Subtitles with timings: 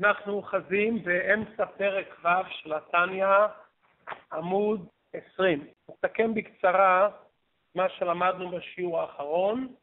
[0.00, 3.26] אנחנו אוחזים באמצע פרק ו' של התניא,
[4.32, 5.66] עמוד 20.
[5.88, 7.10] נסכם בקצרה
[7.74, 9.74] מה שלמדנו בשיעור האחרון,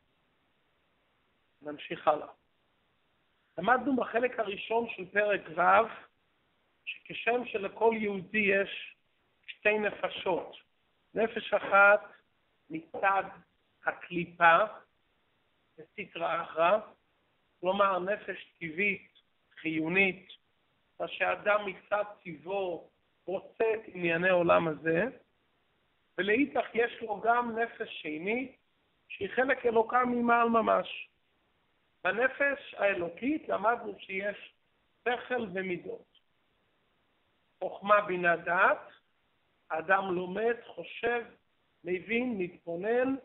[1.62, 2.28] נמשיך הלאה.
[3.58, 5.88] למדנו בחלק הראשון של פרק ו'
[6.86, 8.96] שכשם שלכל יהודי יש
[9.48, 10.56] שתי נפשות,
[11.14, 12.02] נפש אחת
[12.70, 13.24] מצד
[13.86, 14.58] הקליפה,
[15.78, 16.80] בסטרא אחרא,
[17.60, 19.07] כלומר נפש טבעית
[19.62, 20.28] חיונית,
[21.00, 22.90] מה שאדם מצד טיבו
[23.26, 25.04] רוצה את ענייני עולם הזה,
[26.18, 28.52] ולאיתך יש לו גם נפש שני,
[29.08, 31.10] שהיא חלק אלוקה ממעל ממש.
[32.04, 34.54] בנפש האלוקית למדנו שיש
[35.04, 36.20] שכל ומידות.
[37.60, 38.92] חוכמה בינה דעת,
[39.70, 41.26] האדם לומד, חושב,
[41.84, 43.16] מבין, מתבונן,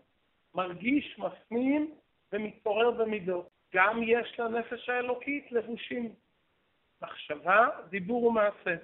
[0.55, 1.95] מרגיש, מפנים
[2.33, 3.49] ומתעורר במידות.
[3.75, 6.15] גם יש לנפש האלוקית לבושים.
[7.03, 8.77] מחשבה, דיבור ומעשה.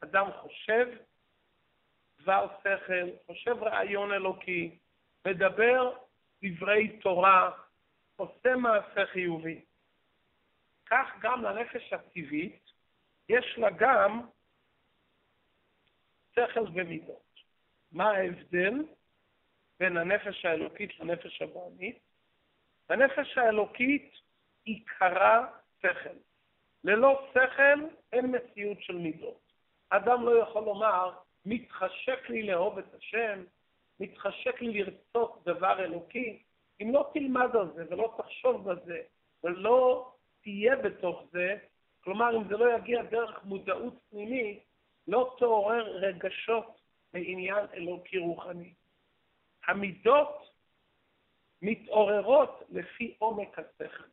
[0.00, 0.88] אדם חושב
[2.22, 4.78] דבר שכל, חושב רעיון אלוקי,
[5.26, 5.96] מדבר
[6.42, 7.50] דברי תורה,
[8.16, 9.64] עושה מעשה חיובי.
[10.86, 12.70] כך גם לנפש הטבעית
[13.28, 14.26] יש לה גם
[16.34, 17.40] שכל ומידות.
[17.92, 18.74] מה ההבדל
[19.80, 21.98] בין הנפש האלוקית לנפש הבעמית?
[22.88, 24.14] הנפש האלוקית
[24.64, 25.46] עיקרה
[25.78, 26.31] שכל.
[26.84, 29.52] ללא שכל אין מציאות של מידות.
[29.90, 31.12] אדם לא יכול לומר,
[31.44, 33.44] מתחשק לי לאהוב את השם,
[34.00, 36.42] מתחשק לי לרצות דבר אלוקי,
[36.80, 39.02] אם לא תלמד על זה ולא תחשוב בזה
[39.44, 41.56] ולא תהיה בתוך זה,
[42.04, 44.62] כלומר אם זה לא יגיע דרך מודעות פנימית,
[45.08, 46.80] לא תעורר רגשות
[47.12, 48.74] בעניין אלוקי רוחני.
[49.66, 50.52] המידות
[51.62, 54.04] מתעוררות לפי עומק השכל,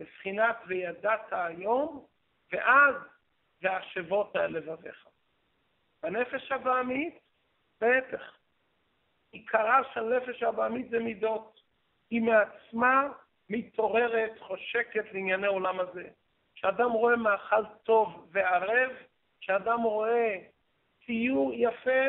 [0.00, 2.06] בבחינת וידעת היום,
[2.52, 2.94] ואז
[3.62, 5.06] והשבות על לבביך.
[6.02, 7.18] בנפש הבעמית,
[7.80, 8.38] להפך.
[9.32, 11.60] עיקרה של נפש הבעמית זה מידות.
[12.10, 13.08] היא מעצמה
[13.48, 16.08] מתעוררת, חושקת לענייני עולם הזה.
[16.54, 18.90] כשאדם רואה מאכל טוב וערב,
[19.40, 20.38] כשאדם רואה
[21.06, 22.04] ציור יפה,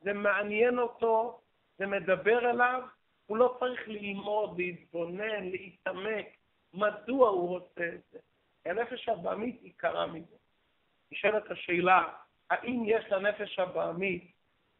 [0.00, 1.40] זה מעניין אותו,
[1.78, 2.82] זה מדבר אליו,
[3.26, 6.26] הוא לא צריך ללמוד, להתבונן, להתעמק,
[6.76, 8.18] מדוע הוא רוצה את זה.
[8.64, 10.36] הנפש הבעמית עיקרה מזה.
[11.12, 12.08] נשאלת השאלה,
[12.50, 14.32] האם יש לנפש הבעמית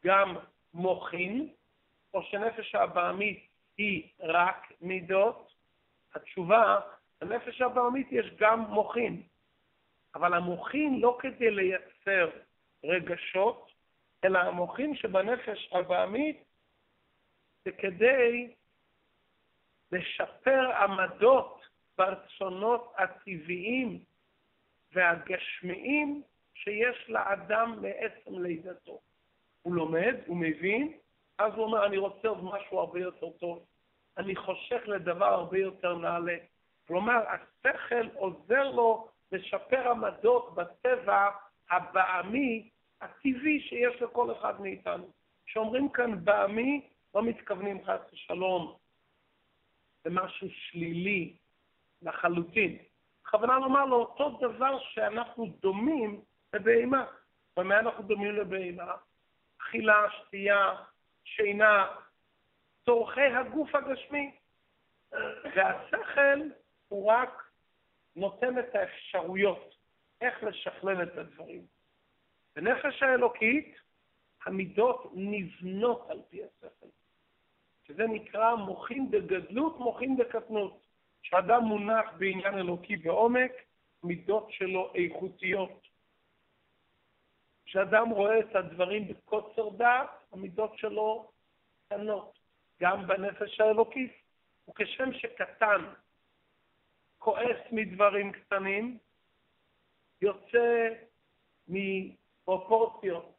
[0.04, 0.36] גם
[0.74, 1.48] מוחין,
[2.14, 3.46] או שנפש הבעמית
[3.78, 5.52] היא רק מידות?
[6.14, 6.80] התשובה,
[7.22, 9.22] לנפש הבעמית יש גם מוחין,
[10.14, 12.30] אבל המוחין לא כדי לייצר
[12.84, 13.70] רגשות,
[14.24, 16.44] אלא המוחין שבנפש הבעמית
[17.64, 18.54] זה כדי
[19.92, 21.56] לשפר עמדות
[21.98, 24.00] ברצונות הטבעיים
[24.92, 26.22] והגשמיים
[26.54, 29.00] שיש לאדם מעצם לידתו.
[29.62, 30.92] הוא לומד, הוא מבין,
[31.38, 33.64] אז הוא אומר, אני רוצה עוד משהו הרבה יותר טוב.
[34.18, 36.36] אני חושך לדבר הרבה יותר נעלה.
[36.86, 41.28] כלומר, השכל עוזר לו לשפר עמדות בטבע
[41.70, 42.70] הבעמי,
[43.00, 45.10] הטבעי שיש לכל אחד מאיתנו.
[45.46, 46.80] כשאומרים כאן בעמי,
[47.14, 48.76] לא מתכוונים חס ושלום
[50.04, 51.36] למשהו שלילי
[52.02, 52.78] לחלוטין.
[53.24, 56.20] בכוונה לומר לו אותו דבר שאנחנו דומים
[56.54, 57.06] לבהמה.
[57.56, 58.94] במה אנחנו דומים לבהמה?
[59.60, 60.74] אכילה, שתייה,
[61.24, 61.86] שינה,
[62.84, 64.36] צורכי הגוף הגשמי.
[65.54, 66.40] והשכל
[66.88, 67.50] הוא רק
[68.16, 69.74] נותן את האפשרויות
[70.20, 71.66] איך לשכלל את הדברים.
[72.56, 73.76] בנפש האלוקית
[74.46, 76.86] המידות נבנות על פי השכל.
[77.86, 80.85] שזה נקרא מוחין בגדלות, מוחין בקטנות.
[81.22, 83.53] כשאדם מונח בעניין אלוקי בעומק,
[84.03, 85.87] מידות שלו איכותיות.
[87.65, 91.31] כשאדם רואה את הדברים בקוצר דעת, המידות שלו
[91.87, 92.38] קטנות,
[92.81, 94.12] גם בנפש האלוקית.
[94.69, 95.84] וכשם שקטן
[97.19, 98.99] כועס מדברים קטנים,
[100.22, 100.88] יוצא
[101.69, 103.32] מפרופורציות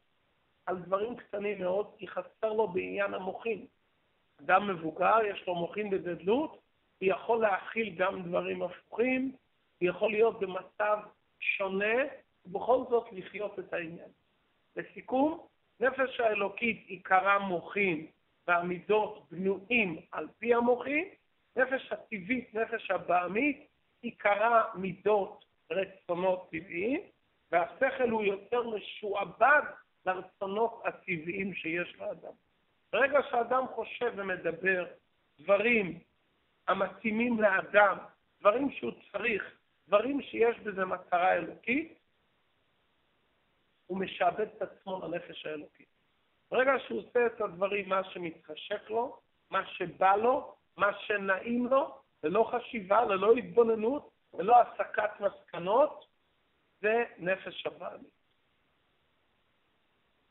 [0.66, 3.66] על דברים קטנים מאוד, כי חסר לו בעניין המוחין.
[4.40, 6.60] אדם מבוגר, יש לו מוחין בגדלות,
[7.00, 9.32] יכול להכיל גם דברים הפוכים,
[9.80, 10.98] יכול להיות במצב
[11.40, 11.94] שונה,
[12.46, 14.08] ובכל זאת לחיות את העניין.
[14.76, 15.46] לסיכום,
[15.80, 18.06] נפש האלוקית עיקרה מוחין
[18.48, 21.08] והמידות בנויים על פי המוחין,
[21.56, 23.66] נפש הטבעית, נפש הבעמית,
[24.02, 27.00] עיקרה מידות רצונות טבעיים,
[27.52, 29.62] והשכל הוא יותר משועבד
[30.06, 32.32] לרצונות הטבעיים שיש לאדם.
[32.92, 34.86] ברגע שאדם חושב ומדבר
[35.40, 35.98] דברים
[36.68, 37.96] המתאימים לאדם,
[38.40, 41.98] דברים שהוא צריך דברים שיש בזה מטרה אלוקית,
[43.86, 45.88] הוא משעבד את עצמו לנפש האלוקית.
[46.50, 49.20] ברגע שהוא עושה את הדברים, מה שמתחשק לו,
[49.50, 56.04] מה שבא לו, מה שנעים לו, ללא חשיבה, ללא התבוננות, ללא הסקת מסקנות,
[56.80, 58.10] זה נפש הבעלים.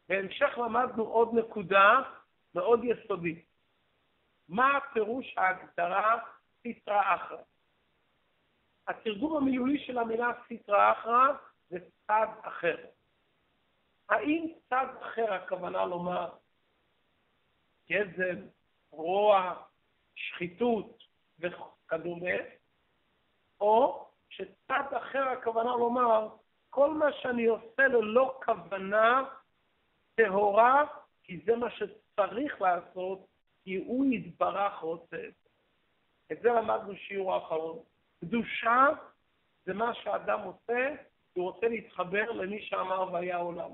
[0.10, 2.02] בהמשך למדנו עוד נקודה
[2.56, 3.47] מאוד יסודית.
[4.50, 6.20] מה פירוש ההגדרה
[6.62, 7.38] סיטרא אחרא?
[8.88, 11.28] התרגום המילולי של המילה סיטרא אחרא
[11.70, 11.78] זה
[12.08, 12.78] צד אחר.
[14.10, 16.30] האם צד אחר הכוונה לומר
[17.90, 18.44] גזל,
[18.92, 19.54] רוע,
[20.16, 21.04] שחיתות
[21.40, 22.36] וכדומה,
[23.62, 26.30] או שצד אחר הכוונה לומר
[26.70, 29.24] כל מה שאני עושה ללא כוונה
[30.16, 30.86] טהורה,
[31.24, 33.28] כי זה מה שצריך לעשות,
[33.68, 35.50] כי הוא יתברך רוצה את זה.
[36.32, 37.80] את זה למדנו שיעור האחרון.
[38.22, 38.86] קדושה
[39.66, 40.96] זה מה שאדם עושה,
[41.34, 43.72] הוא רוצה להתחבר למי שאמר והיה עולם.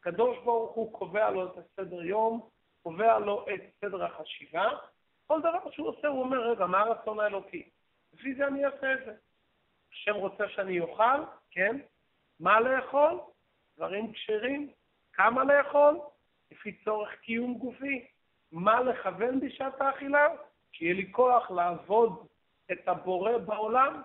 [0.00, 2.48] הקדוש ברוך הוא קובע לו את הסדר יום,
[2.82, 4.68] קובע לו את סדר החשיבה,
[5.26, 7.68] כל דבר שהוא עושה הוא אומר, רגע, מה הרצון האלוקי?
[8.12, 9.12] לפי זה אני אעשה את זה.
[9.92, 11.76] השם רוצה שאני אוכל, כן?
[12.40, 13.20] מה לאכול?
[13.76, 14.70] דברים כשרים.
[15.12, 16.00] כמה לאכול?
[16.50, 18.06] לפי צורך קיום גופי.
[18.52, 20.26] מה לכוון בשעת האכילה?
[20.72, 22.26] שיהיה לי כוח לעבוד
[22.72, 24.02] את הבורא בעולם,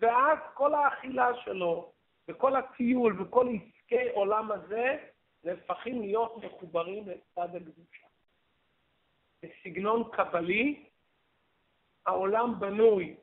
[0.00, 1.92] ואז כל האכילה שלו,
[2.28, 4.96] וכל הטיול, וכל עסקי עולם הזה,
[5.44, 8.06] נהפכים להיות מחוברים לצד הקדושה.
[9.42, 10.84] בסגנון קבלי,
[12.06, 13.16] העולם בנוי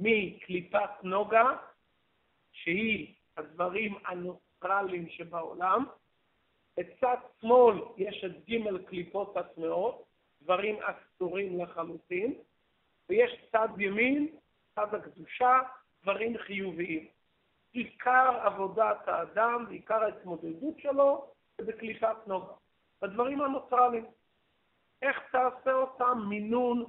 [0.00, 1.56] מקליפת נוגה,
[2.52, 5.84] שהיא הדברים הנוטרליים שבעולם,
[6.76, 10.04] בצד שמאל יש את ג' קליפות הטמעות,
[10.42, 12.34] דברים אסורים לחלוטין,
[13.08, 14.28] ויש צד ימין,
[14.74, 15.60] צד הקדושה,
[16.02, 17.06] דברים חיוביים.
[17.72, 21.26] עיקר עבודת האדם, עיקר ההתמודדות שלו,
[21.58, 22.52] זה בקליפת נוגה.
[23.02, 24.06] בדברים הנוטרליים.
[25.02, 26.18] איך תעשה אותם?
[26.28, 26.84] מינון,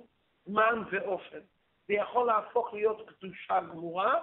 [0.46, 1.40] זמן ואופן.
[1.88, 4.20] זה יכול להפוך להיות קדושה גמורה,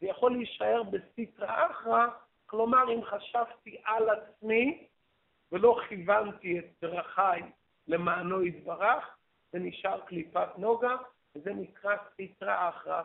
[0.00, 2.06] זה יכול להישאר בסיטרא אחרא,
[2.50, 4.86] כלומר אם חשבתי על עצמי
[5.52, 7.42] ולא כיוונתי את דרכיי
[7.88, 9.16] למענו יתברך,
[9.52, 10.96] זה נשאר קליפת נוגה,
[11.34, 13.02] וזה נקרא סיטרא אחרא.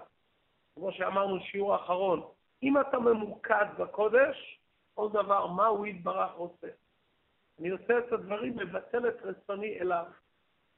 [0.76, 2.22] כמו שאמרנו שיעור האחרון,
[2.64, 4.60] אם אתה ממוקד בקודש,
[4.94, 6.68] כל דבר, מה הוא יתברך רוצה.
[7.60, 10.06] אני עושה את הדברים, מבטל את רצוני אליו.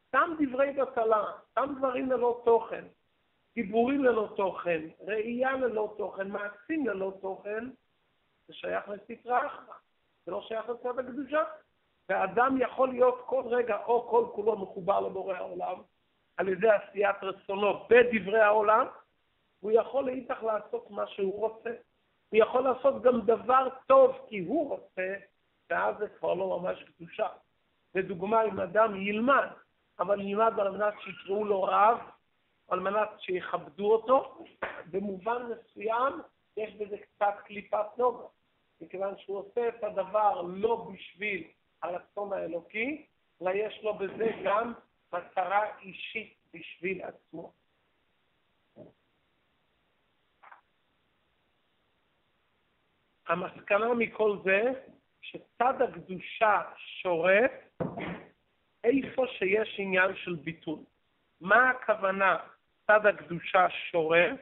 [0.07, 2.85] סתם דברי בטלה, סתם דברים ללא תוכן,
[3.56, 7.65] דיבורים ללא תוכן, ראייה ללא תוכן, מעשים ללא תוכן,
[8.47, 9.75] זה שייך לספרה אחרא,
[10.25, 11.44] זה לא שייך לצד הקדושה.
[12.09, 15.81] ואדם יכול להיות כל רגע או כל כולו מחובר לבורא העולם
[16.38, 18.88] על ידי עשיית רצונו בדברי העולם,
[19.59, 21.69] הוא יכול לאיתך לעשות מה שהוא רוצה.
[22.30, 25.13] הוא יכול לעשות גם דבר טוב כי הוא רוצה,
[25.69, 27.27] ואז זה כבר לא ממש קדושה.
[27.95, 29.48] לדוגמה, אם אדם ילמד,
[30.00, 31.98] אבל ילמד על מנת שיקראו לו רב,
[32.68, 34.44] על מנת שיכבדו אותו,
[34.91, 36.21] במובן מסוים
[36.57, 38.25] יש בזה קצת קליפת נוגה,
[38.81, 41.44] מכיוון שהוא עושה את הדבר לא בשביל
[41.81, 43.06] הרצון האלוקי,
[43.42, 44.74] אלא יש לו בזה גם
[45.13, 47.52] מטרה אישית בשביל עצמו.
[53.28, 54.62] המסקנה מכל זה,
[55.22, 57.51] שצד הקדושה שורף
[58.84, 60.79] איפה שיש עניין של ביטול.
[61.41, 62.38] מה הכוונה
[62.88, 64.39] צד הקדושה שורף?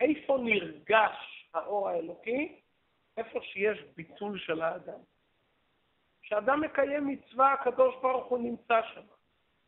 [0.00, 2.60] איפה נרגש האור האלוקי?
[3.16, 5.00] איפה שיש ביטול של האדם.
[6.22, 9.06] כשאדם מקיים מצווה, הקדוש ברוך הוא נמצא שם.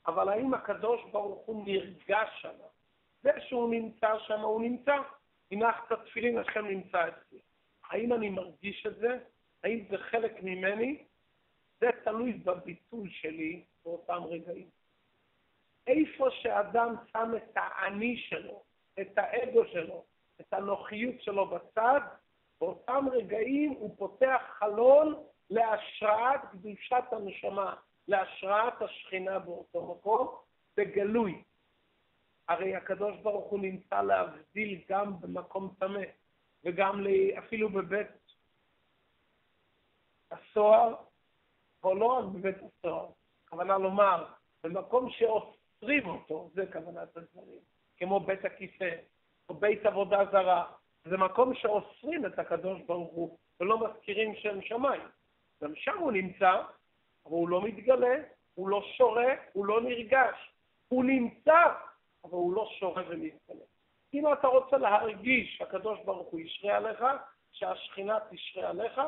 [0.06, 2.54] אבל האם הקדוש ברוך הוא נרגש שם?
[3.22, 4.96] זה שהוא נמצא שם, הוא נמצא.
[5.50, 7.38] הנחת תפילין, השם נמצא אצלי.
[7.90, 9.18] האם אני מרגיש את זה?
[9.64, 11.04] האם זה חלק ממני?
[11.80, 14.68] זה תלוי בביטול שלי באותם רגעים.
[15.86, 18.62] איפה שאדם שם את האני שלו,
[19.00, 20.04] את האגו שלו,
[20.40, 22.00] את הנוחיות שלו בצד,
[22.60, 27.74] באותם רגעים הוא פותח חלון להשראת קדושת הנשמה,
[28.08, 30.28] להשראת השכינה באותו מקום,
[30.76, 31.42] בגלוי.
[32.48, 36.02] הרי הקדוש ברוך הוא נמצא להבדיל גם במקום טמא.
[36.64, 37.04] וגם
[37.38, 38.06] אפילו בבית
[40.30, 40.94] הסוהר,
[41.84, 43.08] או לא רק בבית הסוהר,
[43.48, 44.26] כוונה לומר,
[44.64, 47.60] במקום שאוסרים אותו, זה כוונת הדברים,
[47.96, 48.90] כמו בית הכיסא,
[49.50, 50.64] או בית עבודה זרה,
[51.04, 55.02] זה מקום שאוסרים את הקדוש ברוך הוא, ולא מזכירים שם שמיים.
[55.62, 56.62] גם שם הוא נמצא,
[57.26, 58.14] אבל הוא לא מתגלה,
[58.54, 60.52] הוא לא שורה, הוא לא נרגש.
[60.88, 61.66] הוא נמצא,
[62.24, 63.64] אבל הוא לא שורה ומתגלה.
[64.14, 67.04] אם אתה רוצה להרגיש שהקדוש ברוך הוא ישרה עליך,
[67.52, 69.00] שהשכינה תשרה עליך,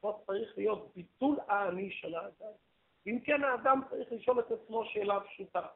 [0.00, 2.52] פה צריך להיות ביטול האני של האדם.
[3.06, 5.66] אם כן, האדם צריך לשאול את עצמו שאלה פשוטה.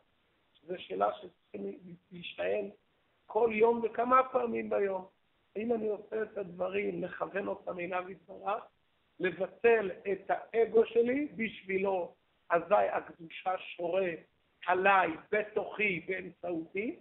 [0.63, 1.79] זו שאלה שצריכים
[2.11, 2.71] להישען
[3.33, 5.07] כל יום וכמה פעמים ביום.
[5.57, 8.65] האם אני עושה את הדברים, מכוון אותם אליו יתברך,
[9.21, 12.15] לבטל את האגו שלי בשבילו,
[12.51, 14.11] אזי הקדושה שורה
[14.67, 16.97] עליי, בתוכי, באמצעותי,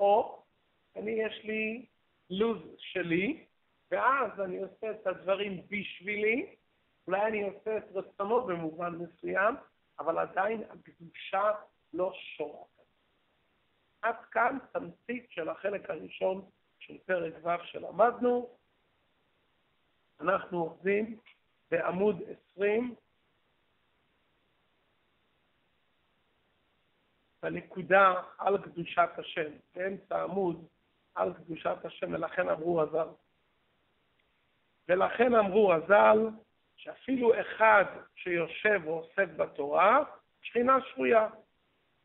[0.00, 0.42] או
[0.96, 1.86] אני יש לי
[2.30, 3.44] לוז שלי,
[3.90, 6.46] ואז אני עושה את הדברים בשבילי,
[7.06, 9.54] אולי אני עושה את רצונו במובן מסוים,
[9.98, 11.52] אבל עדיין הקדושה
[11.92, 12.75] לא שורה.
[14.02, 18.50] עד כאן תמצית של החלק הראשון של פרק ו' שלמדנו.
[20.20, 21.18] אנחנו עובדים
[21.70, 22.22] בעמוד
[22.52, 22.94] 20,
[27.42, 30.66] בנקודה על קדושת השם, באמצע עמוד
[31.14, 33.08] על קדושת השם, ולכן אמרו הז"ל.
[34.88, 36.28] ולכן אמרו הז"ל,
[36.76, 37.84] שאפילו אחד
[38.14, 40.04] שיושב ועוסק בתורה,
[40.42, 41.28] שכינה שרויה.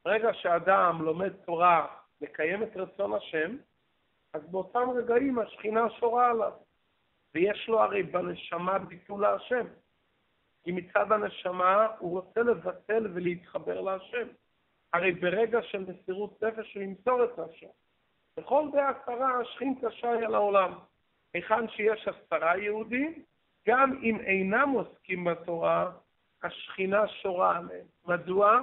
[0.06, 1.88] ברגע שאדם לומד תורה,
[2.22, 3.58] מקיים את רצון השם,
[4.34, 6.52] אז באותם רגעים השכינה שורה עליו.
[7.36, 9.66] ויש לו הרי בנשמה ביטול להשם.
[10.64, 14.28] כי מצד הנשמה הוא רוצה לבטל ולהתחבר להשם.
[14.94, 17.68] הרי ברגע של מסירות נפש הוא ימסור את השם.
[18.38, 20.74] בכל בעשרה השכין קשה על העולם.
[21.34, 23.24] היכן שיש עשרה יהודים,
[23.68, 25.92] גם אם אינם עוסקים בתורה,
[26.44, 27.86] השכינה שורה עליהם.
[28.06, 28.62] מדוע?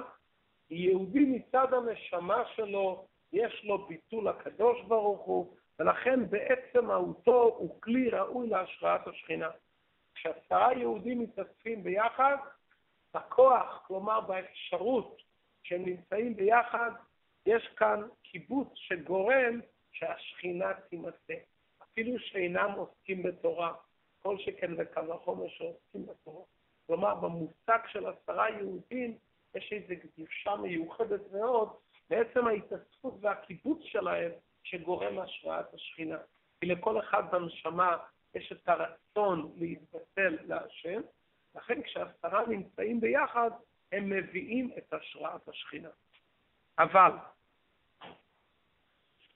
[0.71, 8.09] יהודי מצד הנשמה שלו, יש לו ביטול הקדוש ברוך הוא, ולכן בעצם מהותו הוא כלי
[8.09, 9.49] ראוי להשראת השכינה.
[10.15, 12.37] כשעשרה יהודים מתאספים ביחד,
[13.13, 15.21] בכוח, כלומר באפשרות
[15.63, 16.91] שהם נמצאים ביחד,
[17.45, 19.59] יש כאן קיבוץ שגורם
[19.91, 21.33] שהשכינה תימצא.
[21.83, 23.73] אפילו שאינם עוסקים בתורה,
[24.21, 26.43] כל שכן וקל וחומר שעוסקים בתורה.
[26.87, 29.17] כלומר, במושג של עשרה יהודים
[29.55, 31.69] יש איזו קדושה מיוחדת מאוד,
[32.09, 34.31] בעצם ההתאספות והקיבוץ שלהם
[34.63, 36.17] שגורם השראת השכינה.
[36.59, 37.97] כי לכל אחד בנשמה
[38.35, 41.01] יש את הרצון להתבטל להשם,
[41.55, 43.51] לכן כשעשרה נמצאים ביחד,
[43.91, 45.89] הם מביאים את השראת השכינה.
[46.79, 47.11] אבל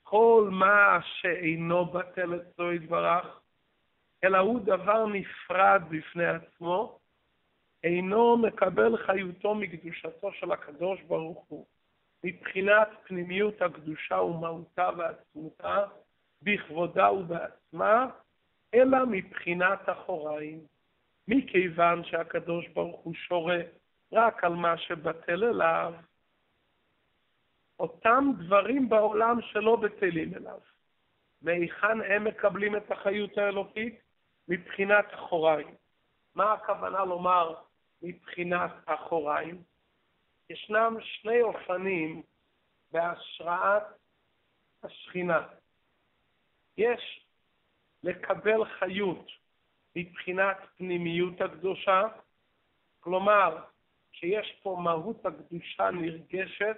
[0.02, 3.40] כל מה שאינו בטל אצלו יתברך,
[4.24, 6.98] אלא הוא דבר נפרד בפני עצמו,
[7.84, 11.66] אינו מקבל חיותו מקדושתו של הקדוש ברוך הוא,
[12.24, 15.84] מבחינת פנימיות הקדושה ומהותה ועצמותה,
[16.42, 18.06] בכבודה ובעצמה,
[18.74, 20.60] אלא מבחינת אחוריים.
[21.28, 23.60] מכיוון שהקדוש ברוך הוא שורה
[24.12, 25.94] רק על מה שבטל אליו,
[27.78, 30.58] אותם דברים בעולם שלא בטלים אליו.
[31.42, 34.00] מהיכן הם מקבלים את החיות האלוקית?
[34.48, 35.74] מבחינת אחוריים.
[36.34, 37.54] מה הכוונה לומר
[38.02, 39.62] מבחינת אחוריים?
[40.50, 42.22] ישנם שני אופנים
[42.92, 43.82] בהשראת
[44.82, 45.48] השכינה.
[46.76, 47.26] יש
[48.02, 49.26] לקבל חיות
[49.96, 52.02] מבחינת פנימיות הקדושה,
[53.00, 53.64] כלומר
[54.12, 56.76] שיש פה מהות הקדושה נרגשת,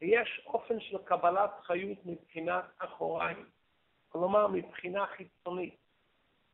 [0.00, 3.46] ויש אופן של קבלת חיות מבחינת אחוריים,
[4.08, 5.76] כלומר מבחינה חיצונית.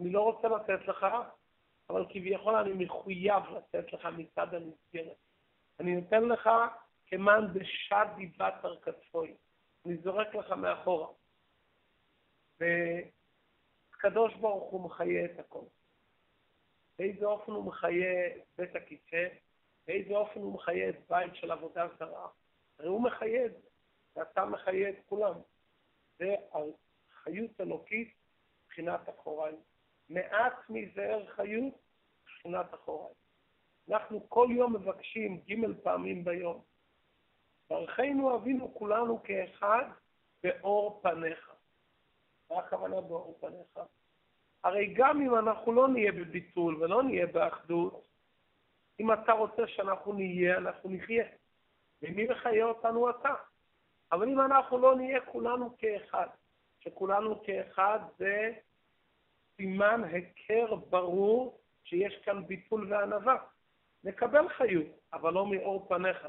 [0.00, 1.07] אני לא רוצה לתת לך,
[1.90, 5.16] אבל כביכול אני מחויב לתת לך מצד המסגרת.
[5.80, 6.50] אני נותן לך
[7.07, 9.35] כמאן דשד דיבת ארכתפוי.
[9.87, 11.09] אני זורק לך מאחורה.
[12.61, 15.64] והקדוש ברוך הוא מחיה את הכל.
[16.99, 19.28] באיזה אופן הוא מחיה את בית הכיסא,
[19.87, 22.28] באיזה אופן הוא מחיה את בית של עבודה זרה.
[22.78, 23.68] הרי הוא מחיה את זה,
[24.16, 25.35] ואתה מחיה את כולם.
[26.18, 26.35] זה
[27.23, 28.14] חיות אלוקית
[28.64, 29.57] מבחינת אחוריים.
[30.09, 31.75] מעט מזער חיות
[32.25, 33.15] מבחינת אחוריים.
[33.91, 36.62] אנחנו כל יום מבקשים ג' פעמים ביום.
[37.71, 39.85] ברכנו אבינו כולנו כאחד
[40.43, 41.50] באור פניך.
[42.50, 43.87] מה הכוונה באור פניך?
[44.65, 48.09] הרי גם אם אנחנו לא נהיה בביטול ולא נהיה באחדות,
[49.00, 51.25] אם אתה רוצה שאנחנו נהיה, אנחנו נחיה.
[52.03, 53.35] ומי מחיה אותנו אתה?
[54.12, 56.27] אבל אם אנחנו לא נהיה כולנו כאחד,
[56.81, 58.53] שכולנו כאחד זה
[59.59, 63.37] סימן היכר ברור שיש כאן ביטול וענווה.
[64.05, 66.27] נקבל חיות, אבל לא מאור פניך.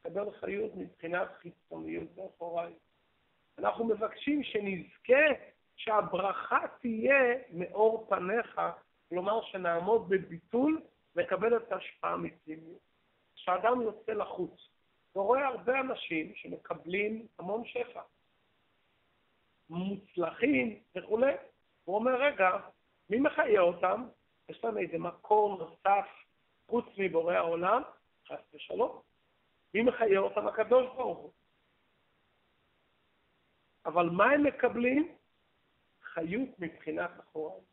[0.00, 2.72] נקבל חיות מבחינת חיצוניות ואחוריי.
[3.58, 5.24] אנחנו מבקשים שנזכה
[5.76, 8.60] שהברכה תהיה מאור פניך,
[9.08, 10.82] כלומר שנעמוד בביטול
[11.16, 12.80] ונקבל את ההשפעה מפנימיות.
[13.34, 14.68] כשאדם יוצא לחוץ
[15.16, 18.00] ורואה הרבה אנשים שמקבלים המון שפע,
[19.70, 21.32] מוצלחים וכולי.
[21.86, 22.50] הוא אומר, רגע,
[23.10, 24.08] מי מחיה אותם?
[24.48, 26.06] יש להם איזה מקור נוסף
[26.66, 27.82] חוץ מבורא העולם?
[28.28, 29.00] חס ושלום.
[29.74, 30.46] מי מחיה אותם?
[30.46, 31.32] הקדוש ברוך הוא.
[33.86, 35.16] אבל מה הם מקבלים?
[36.02, 37.64] חיות מבחינת אחוריים.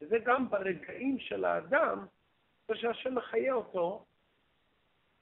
[0.00, 2.06] וזה גם ברגעים של האדם,
[2.68, 4.04] ושהשם מחיה אותו,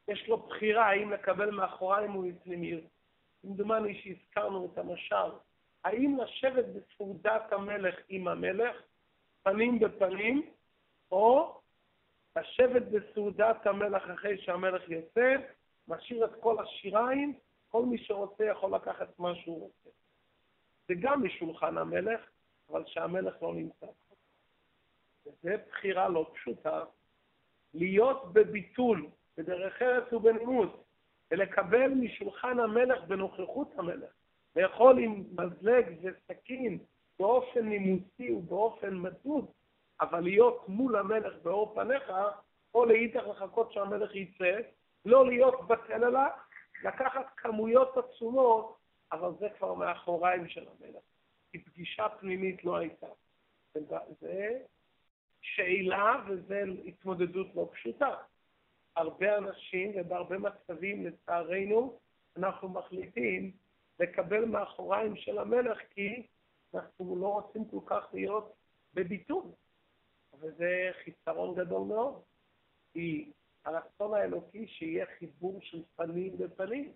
[0.08, 2.84] יש לו בחירה האם לקבל מאחוריים או בפנימיות.
[3.42, 5.30] כמדומני שהזכרנו את המשל,
[5.84, 8.76] האם לשבת בסעודת המלך עם המלך,
[9.42, 10.50] פנים בפנים,
[11.12, 11.60] או
[12.36, 15.34] לשבת בסעודת המלך אחרי שהמלך יוצא,
[15.88, 19.90] משאיר את כל השיריים, כל מי שרוצה יכול לקחת מה שהוא רוצה.
[20.88, 22.20] זה גם משולחן המלך,
[22.70, 23.86] אבל שהמלך לא נמצא.
[25.26, 26.84] וזו בחירה לא פשוטה,
[27.74, 29.06] להיות בביטול,
[29.36, 30.70] בדרך ארץ ובנימוס,
[31.30, 34.12] ולקבל משולחן המלך בנוכחות המלך,
[34.56, 36.78] לאכול עם מזלג וסכין
[37.18, 39.46] באופן נימוסי ובאופן מדוד,
[40.00, 42.12] אבל להיות מול המלך באור פניך,
[42.74, 44.58] או לאידך לחכות שהמלך יצא,
[45.04, 46.30] לא להיות בטל עליו,
[46.84, 48.78] לקחת כמויות עצומות,
[49.12, 51.02] אבל זה כבר מאחוריים של המלך.
[51.52, 53.06] כי פגישה פנימית לא הייתה.
[54.20, 54.58] זה
[55.40, 58.14] שאלה וזה התמודדות לא פשוטה.
[58.96, 61.98] הרבה אנשים ובהרבה מצבים, לצערנו,
[62.36, 63.52] אנחנו מחליטים
[64.00, 66.26] לקבל מאחוריים של המלך כי
[66.74, 68.54] אנחנו לא רוצים כל כך להיות
[68.94, 69.44] בביטול.
[70.40, 72.22] וזה חיסרון גדול מאוד.
[72.92, 73.32] כי
[73.64, 76.92] הרצון האלוקי שיהיה חיבור של פנים בפנים,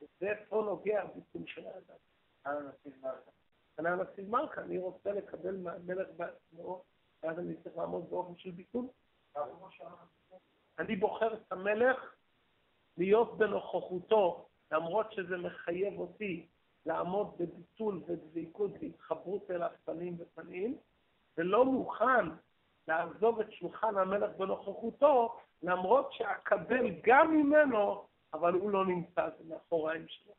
[0.00, 1.96] וזה פה נוגע הביטול של האדם.
[3.78, 6.84] אני הנשיא מלכה, אני רוצה לקבל מהמלך בעצמו,
[7.22, 8.86] ואז אני צריך לעמוד באופן של ביטול.
[10.78, 12.14] אני בוחר את המלך
[12.96, 16.46] להיות בנוכחותו, למרות שזה מחייב אותי
[16.86, 20.76] לעמוד בביטול ודביקות והתחברות אליו פנים בפנים,
[21.38, 22.26] ולא מוכן
[22.88, 30.08] לעזוב את שולחן המלך בנוכחותו, למרות שאקבל גם ממנו, אבל הוא לא נמצא, זה מאחוריים
[30.08, 30.32] שלו.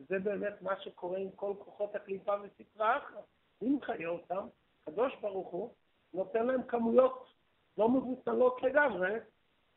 [0.00, 3.24] וזה באמת מה שקורה עם כל כוחות הקליפה וספרה אחת.
[3.62, 4.46] מי מחיה אותם?
[4.82, 5.74] הקדוש ברוך הוא
[6.14, 7.28] נותן להם כמויות
[7.78, 9.18] לא מבוטלות לגמרי,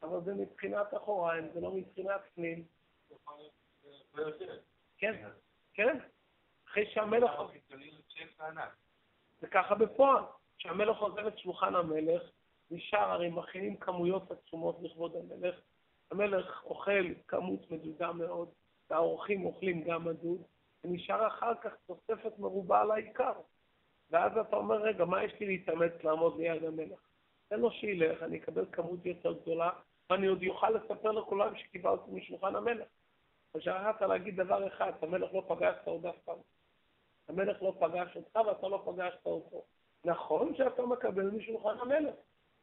[0.04, 2.64] אבל זה מבחינת אחוריים, זה לא מבחינת פנים.
[4.98, 5.28] כן,
[5.74, 5.98] כן.
[6.68, 7.32] אחרי שהמלך...
[9.40, 10.24] זה ככה בפועל.
[10.58, 12.22] כשהמלך עוזב את שולחן המלך,
[12.72, 15.56] נשאר, הרי מכינים כמויות עצומות לכבוד המלך.
[16.12, 18.50] המלך אוכל כמות מדודה מאוד,
[18.90, 20.42] והאורחים אוכלים גם מדוד,
[20.84, 23.34] ונשאר אחר כך תוספת מרובה על העיקר.
[24.12, 27.00] ואז אתה אומר, רגע, מה יש לי להתאמץ לעמוד ליד המלך?
[27.48, 29.70] תן לו שילך, אני אקבל כמות יותר גדולה,
[30.10, 32.88] ואני עוד יוכל לספר לכולם שקיבלתי משולחן המלך.
[33.56, 36.38] ושכחת להגיד דבר אחד, המלך לא פגשת עוד אף פעם.
[37.30, 39.64] המלך לא פגש אותך ואתה לא פגשת אותו.
[40.06, 42.16] נכון שאתה מקבל משולחן המלך.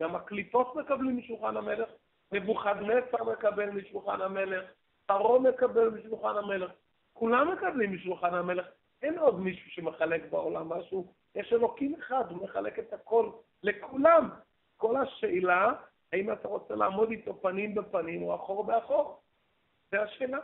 [0.02, 1.88] גם הקליפות מקבלים משולחן המלך,
[2.32, 4.64] נבוכדנצר מקבל משולחן המלך,
[5.06, 6.70] פרעה מקבל משולחן המלך.
[7.12, 8.66] כולם מקבלים משולחן המלך.
[9.02, 11.12] אין עוד מישהו שמחלק בעולם משהו.
[11.34, 13.30] יש אלוקים אחד, הוא מחלק את הכל
[13.62, 14.30] לכולם.
[14.76, 15.72] כל השאלה,
[16.12, 19.20] האם אתה רוצה לעמוד איתו פנים בפנים או אחור באחור?
[19.90, 20.38] זה השאלה.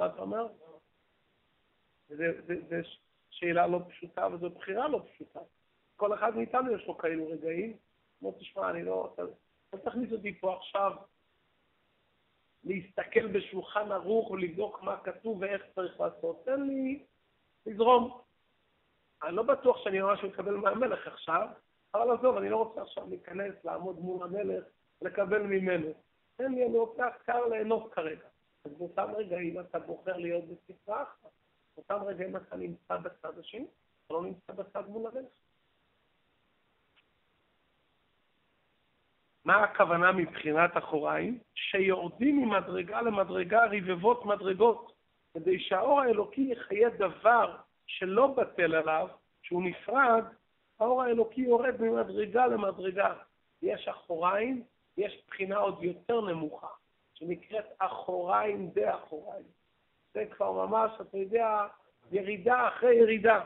[0.00, 0.46] מה אתה אומר?
[2.08, 2.14] זו
[3.30, 5.40] שאלה לא פשוטה וזו בחירה לא פשוטה.
[5.96, 7.76] כל אחד מאיתנו יש לו כאלו רגעים.
[8.18, 9.14] כמו תשמע, אני לא...
[9.74, 10.92] אל תכניס אותי פה עכשיו
[12.64, 16.44] להסתכל בשולחן ערוך ולבדוק מה כתוב ואיך צריך לעשות.
[16.44, 17.04] תן לי
[17.66, 18.20] לזרום.
[19.22, 21.48] אני לא בטוח שאני ממש מקבל מהמלך עכשיו,
[21.94, 24.64] אבל עזוב, אני לא רוצה עכשיו להיכנס, לעמוד מול המלך,
[25.02, 25.92] לקבל ממנו.
[26.36, 28.29] תן לי, אני רוצה קר ליהנות כרגע.
[28.64, 31.30] אז באותם רגעים אתה בוחר להיות בספרה אחת.
[31.76, 33.66] באותם רגעים אתה נמצא בצד השני,
[34.06, 35.32] אתה לא נמצא בצד מול המלך.
[39.44, 41.38] מה הכוונה מבחינת אחוריים?
[41.54, 44.92] שיורדים ממדרגה למדרגה רבבות מדרגות,
[45.34, 49.08] כדי שהאור האלוקי יחיה דבר שלא בטל עליו,
[49.42, 50.24] שהוא נפרד,
[50.80, 53.14] האור האלוקי יורד ממדרגה למדרגה.
[53.62, 54.64] יש אחוריים,
[54.96, 56.68] יש בחינה עוד יותר נמוכה,
[57.20, 59.46] שנקראת אחוריים דאחוריים.
[60.14, 61.66] זה כבר ממש, אתה יודע,
[62.12, 63.44] ירידה אחרי ירידה,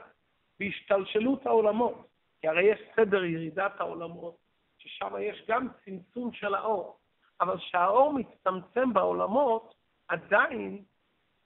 [0.61, 2.09] בהשתלשלות העולמות.
[2.41, 4.37] כי הרי יש סדר ירידת העולמות.
[4.79, 6.99] ששם יש גם צמצום של האור.
[7.41, 9.75] אבל כשהאור מצטמצם בעולמות,
[10.09, 10.85] עדיין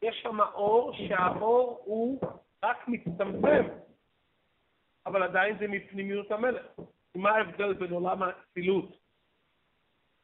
[0.03, 2.21] יש שם אור שהאור הוא
[2.63, 3.65] רק מצטמצם,
[5.07, 6.67] אבל עדיין זה מפנימיות המלך.
[7.15, 8.99] מה ההבדל בין עולם האצילות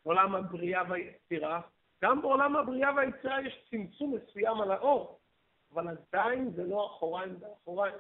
[0.07, 1.61] לעולם הבריאה והיצירה?
[2.05, 5.19] גם בעולם הבריאה והיצירה יש צמצום מסוים על האור,
[5.73, 7.95] אבל עדיין זה לא אחוריים באחוריים.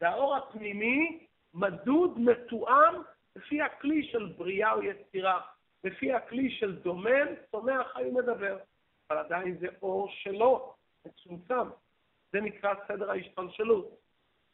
[0.00, 2.94] זה האור הפנימי, מדוד, מתואם,
[3.36, 5.40] לפי הכלי של בריאה או יצירה,
[5.84, 8.58] לפי הכלי של דומן, צומח, חי ומדבר.
[9.10, 10.74] אבל עדיין זה אור שלו,
[11.06, 11.68] מצומצם.
[12.32, 13.90] זה נקרא סדר ההשתלשלות.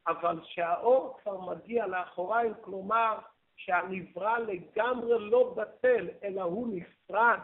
[0.06, 3.18] אבל כשהאור כבר מגיע לאחוריים, כלומר
[3.56, 7.38] שהנברא לגמרי לא בטל, אלא הוא נפרד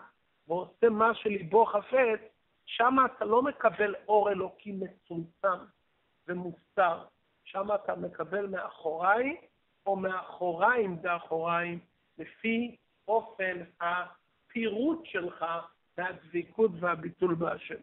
[0.49, 2.21] ועושה מה שליבו חפץ,
[2.67, 5.65] שם אתה לא מקבל אור אלוקי מצומצם
[6.29, 7.05] ומוסתר,
[7.45, 9.37] שם אתה מקבל מאחוריי,
[9.87, 11.79] או מאחוריים דאחוריים,
[12.19, 12.77] לפי
[13.09, 15.45] אופן הפירוט שלך
[15.99, 17.81] והדביקות והביטול בהשם.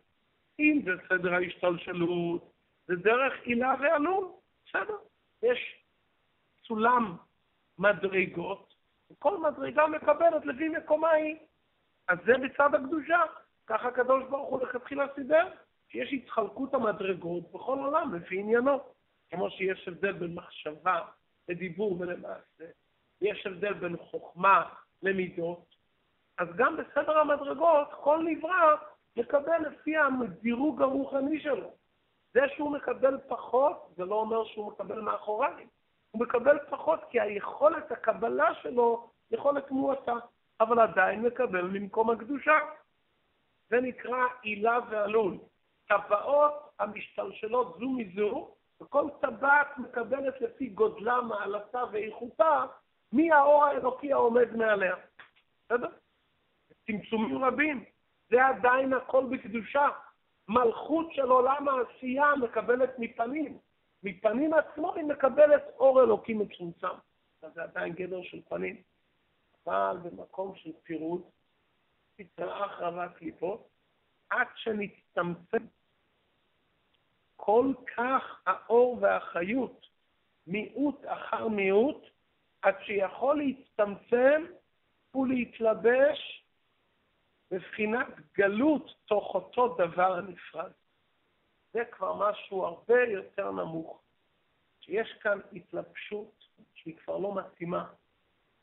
[0.60, 2.52] אם זה סדר ההשתלשלות,
[2.88, 4.28] זה דרך עילה ועלול,
[4.66, 4.98] בסדר.
[5.44, 5.84] יש
[6.68, 7.16] סולם
[7.78, 8.74] מדרגות,
[9.12, 11.36] וכל מדרגה מקבלת לפי מקומה היא.
[12.08, 13.22] אז זה בצד הקדושה.
[13.68, 15.48] ככה הקדוש ברוך הוא לכתחילה סידר,
[15.88, 18.80] שיש התחלקות המדרגות בכל עולם לפי עניינו.
[19.30, 21.02] כמו שיש הבדל בין מחשבה
[21.50, 22.66] לדיבור ולמעשה,
[23.22, 24.70] יש הבדל בין חוכמה
[25.04, 25.76] למידות,
[26.38, 28.76] אז גם בסדר המדרגות כל נברא
[29.18, 31.72] מקבל לפי הדירוג הרוחני שלו.
[32.34, 35.68] זה שהוא מקבל פחות, זה לא אומר שהוא מקבל מאחוריים.
[36.12, 40.14] הוא מקבל פחות כי היכולת הקבלה שלו יכולת מועטה,
[40.60, 42.58] אבל עדיין מקבל ממקום הקדושה.
[43.70, 45.38] זה נקרא עילה ועלול.
[45.88, 52.66] טבעות המשתלשלות זו מזו, וכל טבעת מקבלת לפי גודלה, מעלתה ואיכותה,
[53.12, 54.96] מי האור האלוקי העומד מעליה.
[55.66, 55.90] בסדר?
[56.88, 57.84] צמצומים רבים.
[58.30, 59.88] זה עדיין הכל בקדושה.
[60.48, 63.58] מלכות של עולם העשייה מקבלת מפנים.
[64.04, 66.88] מפנים עצמו היא מקבלת אור אלוקי מצומצם.
[67.42, 68.76] אז זה עדיין גדר של פנים.
[69.66, 71.24] אבל במקום של פירוט,
[72.16, 73.70] תתראה רבה קליפות,
[74.30, 75.66] עד שנצטמצם
[77.36, 79.86] כל כך האור והחיות,
[80.48, 82.06] מיעוט אחר מיעוט,
[82.62, 84.46] עד שיכול להצטמצם
[85.16, 86.46] ולהתלבש
[87.52, 90.72] בבחינת גלות תוך אותו דבר נפרד.
[91.74, 94.04] זה כבר משהו הרבה יותר נמוך,
[94.80, 97.94] שיש כאן התלבשות שהיא כבר לא מתאימה.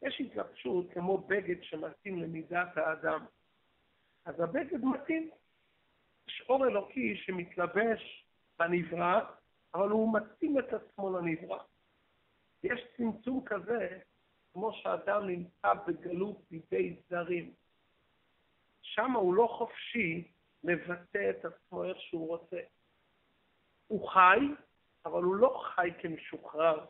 [0.03, 3.25] יש התלבשות כמו בגד שמתאים למידת האדם.
[4.25, 5.31] אז הבגד מתאים.
[6.29, 8.27] יש אור אלוקי שמתלבש
[8.59, 9.21] בנברא,
[9.75, 11.59] אבל הוא מתאים את עצמו לנברא.
[12.63, 13.99] יש צמצום כזה,
[14.53, 17.53] כמו שאדם נמצא בגלות בידי זרים.
[18.83, 20.33] שם הוא לא חופשי
[20.65, 22.61] לבטא את עצמו איך שהוא רוצה.
[23.87, 24.39] הוא חי,
[25.05, 26.87] אבל הוא לא חי כמשוחרר.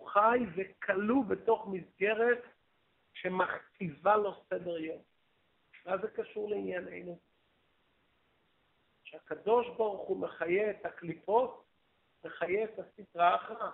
[0.00, 2.42] הוא חי וכלוא בתוך מסגרת
[3.12, 5.02] שמכתיבה לו סדר יום.
[5.86, 7.18] מה זה קשור לענייננו?
[9.04, 11.64] שהקדוש ברוך הוא מחיה את הקליפות,
[12.24, 13.70] מחיה את הסטרא אחרא.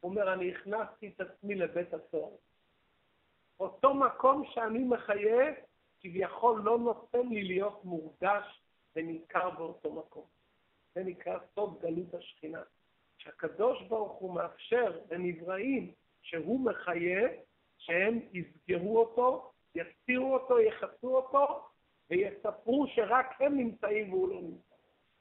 [0.00, 2.36] הוא אומר, אני הכנסתי את עצמי לבית הסוהר.
[3.60, 5.52] אותו מקום שאני מחיה,
[6.00, 8.62] כביכול לא נותן לי להיות מורגש
[8.96, 10.26] וניכר באותו מקום.
[10.94, 12.62] זה נקרא סוד גלות השכינה.
[13.22, 17.28] שהקדוש ברוך הוא מאפשר לנבראים שהוא מחיה,
[17.78, 21.68] שהם יסגרו אותו, יסתירו אותו, יכסו אותו,
[22.10, 24.74] ויספרו שרק הם נמצאים והוא לא נמצא.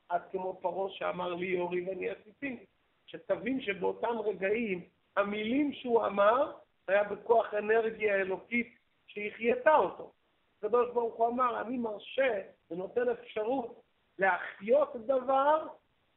[0.10, 2.66] עד כמו פרעה שאמר לי יורי ואני עשיתי,
[3.06, 4.84] שתבין שבאותם רגעים
[5.16, 6.54] המילים שהוא אמר,
[6.88, 10.12] היה בכוח אנרגיה אלוקית שהחייתה אותו.
[10.58, 13.82] הקדוש ברוך הוא אמר, אני מרשה ונותן אפשרות
[14.20, 15.68] להחיות דבר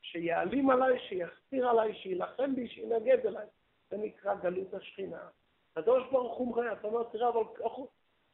[0.03, 3.47] שיעלים עליי, שיסתיר עליי, שיילחם בי, שינגד אליי.
[3.91, 5.29] זה נקרא גלות השכינה.
[5.73, 7.43] הקדוש ברוך הוא מראה, אתה אומר, תראה, אבל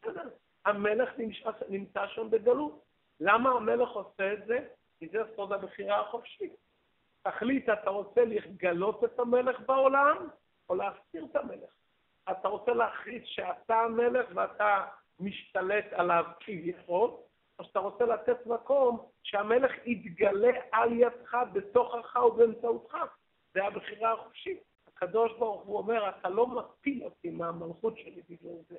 [0.66, 1.10] המלך
[1.68, 2.84] נמצא שם בגלות.
[3.20, 4.58] למה המלך עושה את זה?
[4.98, 6.52] כי זה סוד הבחירה החופשית.
[7.22, 10.28] תחליט, אתה רוצה לגלות את המלך בעולם,
[10.68, 11.70] או להסתיר את המלך.
[12.30, 14.86] אתה רוצה להחליט שאתה המלך ואתה
[15.20, 17.10] משתלט עליו כביכול,
[17.58, 22.96] או שאתה רוצה לתת מקום שהמלך יתגלה על ידך, בתוכך ובאמצעותך.
[23.54, 24.62] זה הבחירה החופשית.
[24.86, 28.76] הקדוש ברוך הוא אומר, אתה לא מפיל אותי מהמלכות שלי בגלל זה.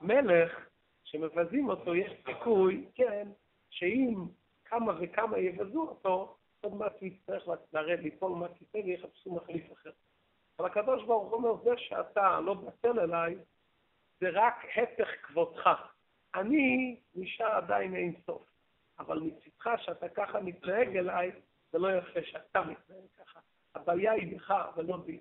[0.00, 0.68] מלך,
[1.04, 3.28] שמבזים אותו, יש סיכוי, כן,
[3.70, 4.14] שאם
[4.64, 9.90] כמה וכמה יבזו אותו, עוד מעט הוא יצטרך לרדת, ליפול מהכיסא ויחפשו מחליף אחר.
[10.58, 13.36] אבל הקדוש ברוך הוא אומר, זה שאתה לא בטל אליי,
[14.20, 15.68] זה רק הפך כבודך.
[16.34, 18.42] אני נשאר עדיין אין סוף.
[18.98, 21.30] אבל מצדך שאתה ככה מתנהג אליי,
[21.72, 23.40] זה לא יפה שאתה מתנהג ככה.
[23.74, 25.18] הבעיה היא בך ולא בי.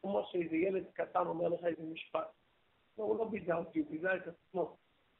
[0.00, 2.28] כמו שאיזה ילד קטן אומר לך איזה משפט.
[2.98, 4.76] לא, הוא לא בידה אותי, הוא בידה את עצמו.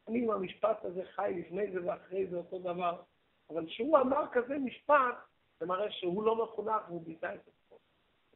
[0.09, 3.03] אני עם המשפט הזה חי לפני זה ואחרי זה אותו דבר.
[3.51, 5.17] אבל כשהוא אמר כזה משפט,
[5.61, 7.79] זה מראה שהוא לא מחונך והוא בידה את עצמו.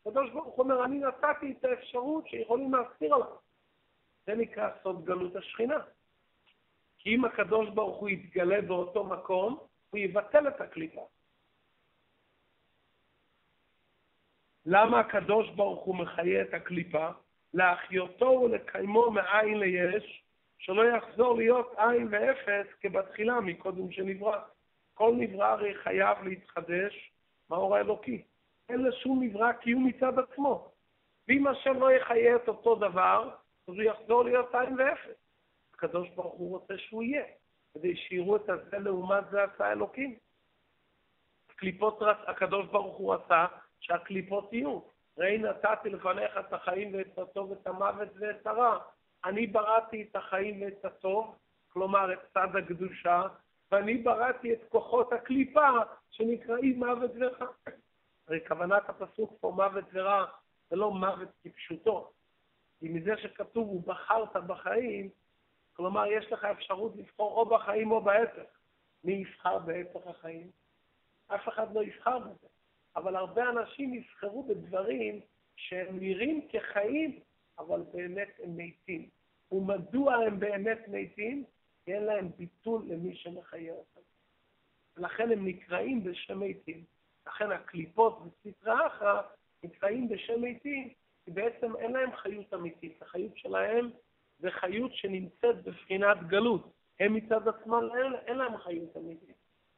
[0.00, 3.36] הקדוש ברוך הוא אומר, אני נתתי את האפשרות שיכולים להסתיר עליו.
[4.26, 5.78] זה נקרא סוד גלות השכינה.
[7.06, 9.58] כי אם הקדוש ברוך הוא יתגלה באותו מקום,
[9.90, 11.06] הוא יבטל את הקליפה.
[14.66, 17.08] למה הקדוש ברוך הוא מחיה את הקליפה?
[17.54, 20.24] להחיותו ולקיימו מאין ליש,
[20.58, 24.40] שלא יחזור להיות עין ואפס כבתחילה מקודם שנברא.
[24.94, 27.12] כל נברא הרי חייב להתחדש
[27.50, 28.22] מאור האלוקי.
[28.68, 30.72] אין לשום נברא קיום מצד עצמו.
[31.28, 33.30] ואם השם לא יחיה את אותו דבר,
[33.68, 35.25] אז הוא יחזור להיות עין ואפס.
[35.76, 37.24] הקדוש ברוך הוא רוצה שהוא יהיה,
[37.74, 40.18] כדי שיראו את הזה לעומת זה עשה אלוקים.
[41.56, 43.46] קליפות הקדוש ברוך הוא עשה
[43.80, 44.80] שהקליפות יהיו.
[45.18, 48.78] ראי נתתי לפניך את החיים ואת הטוב ואת המוות ואת הרע.
[49.24, 51.36] אני בראתי את החיים ואת הטוב,
[51.68, 53.22] כלומר את צד הקדושה,
[53.72, 55.68] ואני בראתי את כוחות הקליפה
[56.10, 57.46] שנקראים מוות ורע.
[58.28, 60.24] הרי כוונת הפסוק פה מוות ורע
[60.70, 62.10] זה לא מוות כפשוטו.
[62.80, 65.10] כי מזה שכתוב ובחרת בחיים,
[65.76, 68.58] כלומר יש לך אפשרות לבחור או בחיים או בהפך.
[69.04, 70.50] מי יבחר בהפך החיים?
[71.26, 72.48] אף אחד לא יבחר בזה.
[72.96, 75.20] אבל הרבה אנשים יבחרו בדברים
[75.56, 77.20] שהם נראים כחיים,
[77.58, 79.08] אבל באמת הם מתים.
[79.52, 81.44] ומדוע הם באמת מתים?
[81.84, 84.00] כי אין להם ביטול למי שמחיה אותם.
[84.96, 86.84] ולכן הם נקראים בשם מתים.
[87.26, 89.22] לכן הקליפות בסטרא אחרא
[89.62, 90.92] נקראים בשם מתים,
[91.24, 93.02] כי בעצם אין להם חיות אמיתית.
[93.02, 93.90] החיות שלהם
[94.38, 96.72] זה חיות שנמצאת בבחינת גלות.
[97.00, 99.36] הם מצד עצמם, אין, אין להם חיות אמיתית.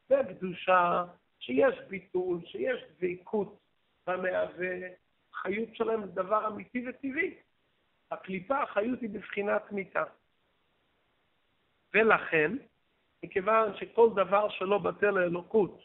[0.09, 1.05] זה קדושה,
[1.39, 3.59] שיש ביטול, שיש דבקות
[4.07, 4.77] במהווה,
[5.33, 7.35] חיות שלהם זה דבר אמיתי וטבעי.
[8.11, 10.05] הקליפה, החיות היא בבחינת מיתה.
[11.95, 12.53] ולכן,
[13.23, 15.85] מכיוון שכל דבר שלא בטל לאלוקות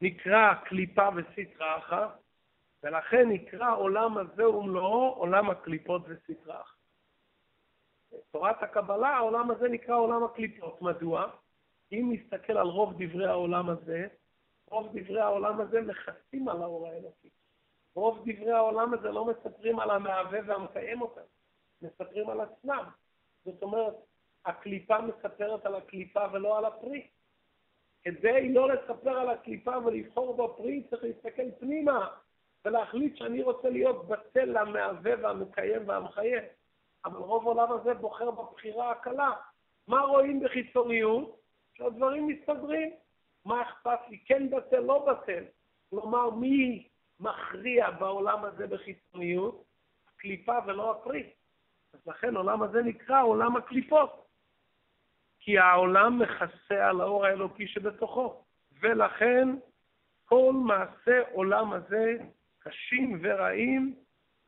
[0.00, 2.06] נקרא קליפה וסטרא אחא,
[2.82, 6.76] ולכן נקרא עולם הזה ומלואו עולם הקליפות וסטרא אחא.
[8.30, 10.82] תורת הקבלה, העולם הזה נקרא עולם הקליפות.
[10.82, 11.30] מדוע?
[11.92, 14.06] אם נסתכל על רוב דברי העולם הזה,
[14.70, 17.28] רוב דברי העולם הזה מכסים על האור האלוקי.
[17.94, 21.20] רוב דברי העולם הזה לא מספרים על המהווה והמקיים אותם,
[21.82, 22.84] מספרים על עצמם.
[23.44, 23.94] זאת אומרת,
[24.44, 27.06] הקליפה מספרת על הקליפה ולא על הפרי.
[28.02, 32.08] כדי לא לספר על הקליפה ולבחור בפרי, צריך להסתכל פנימה
[32.64, 36.40] ולהחליט שאני רוצה להיות בצל המהווה והמקיים והמחיה.
[37.04, 39.32] אבל רוב העולם הזה בוחר בבחירה הקלה.
[39.88, 41.40] מה רואים בחיצוניות?
[41.74, 42.90] שהדברים מסתדרים.
[43.44, 44.18] מה אכפת לי?
[44.26, 45.44] כן בטל, לא בטל.
[45.90, 46.88] כלומר, מי
[47.20, 49.64] מכריע בעולם הזה בחיצוניות?
[50.08, 51.30] הקליפה ולא הפרי.
[51.92, 54.26] אז לכן העולם הזה נקרא עולם הקליפות.
[55.40, 58.42] כי העולם מכסה על האור האלוקי שבתוכו.
[58.80, 59.48] ולכן
[60.24, 62.16] כל מעשה עולם הזה
[62.58, 63.94] קשים ורעים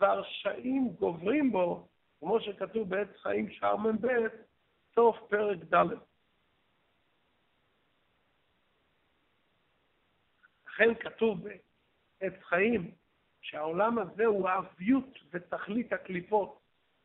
[0.00, 1.88] והרשעים גוברים בו,
[2.20, 4.08] כמו שכתוב בעץ חיים שער מ"ב,
[4.94, 5.86] סוף פרק ד'.
[10.66, 12.90] לכן כתוב בעץ חיים
[13.42, 16.60] שהעולם הזה הוא האביות ותכלית הקליפות.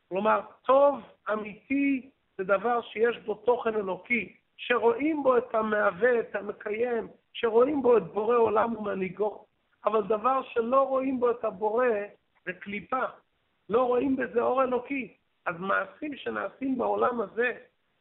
[0.09, 0.99] כלומר, טוב
[1.33, 7.97] אמיתי זה דבר שיש בו תוכן אלוקי, שרואים בו את המהווה, את המקיים, שרואים בו
[7.97, 9.45] את בורא עולם ומנהיגו.
[9.85, 11.87] אבל דבר שלא רואים בו את הבורא
[12.45, 13.05] זה קליפה.
[13.69, 15.13] לא רואים בזה אור אלוקי.
[15.45, 17.57] אז מעשים שנעשים בעולם הזה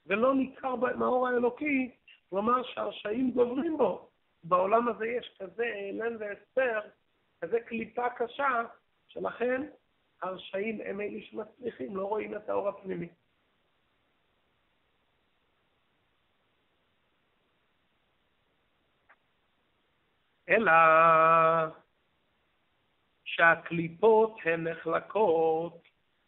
[0.06, 1.90] ולא ניכר בהם האור האלוקי,
[2.30, 4.08] כלומר שהרשעים גוברים בו.
[4.44, 6.80] בעולם הזה יש כזה העלם והסתר,
[7.40, 8.62] כזה קליפה קשה,
[9.08, 9.62] שלכן
[10.22, 13.08] הרשעים הם אלה שמצליחים, לא רואים את האור הפנימי.
[20.48, 20.72] אלא
[23.34, 25.82] שהקליפות הן נחלקות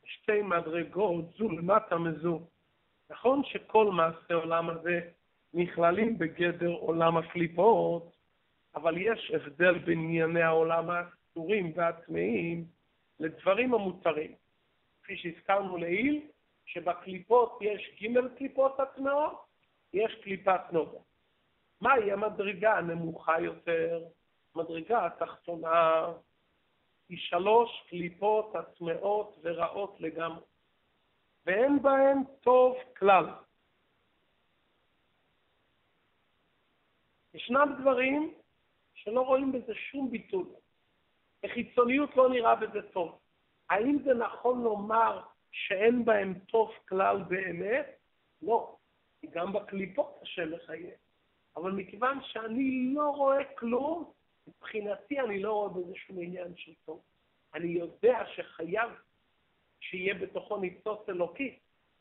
[0.05, 2.41] שתי מדרגות זו למטה מזו.
[3.11, 5.01] נכון שכל מעשה עולם הזה
[5.55, 8.17] נכללים בגדר עולם הקליפות,
[8.75, 12.65] אבל יש הבדל בין ענייני העולם האסורים והטמאים
[13.21, 14.33] לדברים המותרים.
[15.03, 16.21] כפי שהזכרנו לעיל,
[16.67, 19.45] שבקליפות יש ג' קליפות הטמאות,
[19.93, 20.99] יש קליפת נוגה.
[21.81, 24.05] מהי המדרגה הנמוכה יותר?
[24.57, 26.07] מדרגה התחתונה
[27.09, 30.45] היא שלוש קליפות הטמאות ורעות לגמרי,
[31.47, 33.27] ואין בהן טוב כלל.
[37.35, 38.35] ישנם דברים
[38.95, 40.47] שלא רואים בזה שום ביטול.
[41.43, 43.19] בחיצוניות לא נראה בזה טוב.
[43.71, 47.87] האם זה נכון לומר שאין בהם טוב כלל באמת?
[48.43, 48.77] לא.
[49.21, 50.91] כי גם בקליפות קשה לחייב.
[51.57, 54.13] אבל מכיוון שאני לא רואה כלום,
[54.47, 57.01] מבחינתי אני לא רואה בזה שום עניין של טוב.
[57.55, 58.91] אני יודע שחייב
[59.81, 61.59] שיהיה בתוכו ניצוץ אלוקי,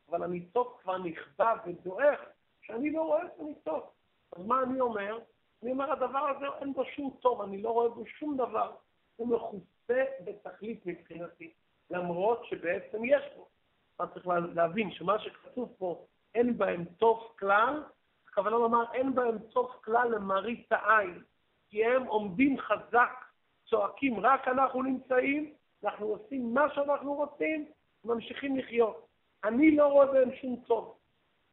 [0.09, 2.19] אבל הניצוץ כבר נכבה ודועך,
[2.61, 3.83] שאני לא רואה את הניצוץ.
[4.31, 5.19] אז מה אני אומר?
[5.63, 8.75] אני אומר, הדבר הזה אין בו שום טוב, אני לא רואה בו שום דבר.
[9.15, 11.53] הוא מכוסה בתכלית מבחינתי,
[11.89, 13.47] למרות שבעצם יש בו.
[13.95, 17.83] אתה צריך להבין שמה שכתוב פה, אין בהם טוב כלל,
[18.27, 21.23] הכוונה לומר, אין בהם טוב כלל למראית העין,
[21.73, 23.25] כי הם עומדים חזק,
[23.69, 27.65] צועקים, רק אנחנו נמצאים, אנחנו עושים מה שאנחנו רוצים,
[28.05, 29.07] ממשיכים לחיות.
[29.43, 30.97] אני לא רואה בהם שום טוב.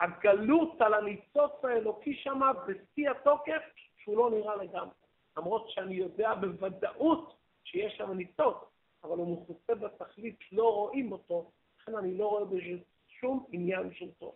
[0.00, 3.62] הגלות על הניצוץ האלוקי שמה בשיא התוקף,
[3.96, 4.94] שהוא לא נראה לגמרי.
[5.36, 8.56] למרות שאני יודע בוודאות שיש שם ניצוץ,
[9.04, 14.10] אבל הוא מכוסה בתכלית, לא רואים אותו, לכן אני לא רואה בזה שום עניין של
[14.18, 14.34] טוב.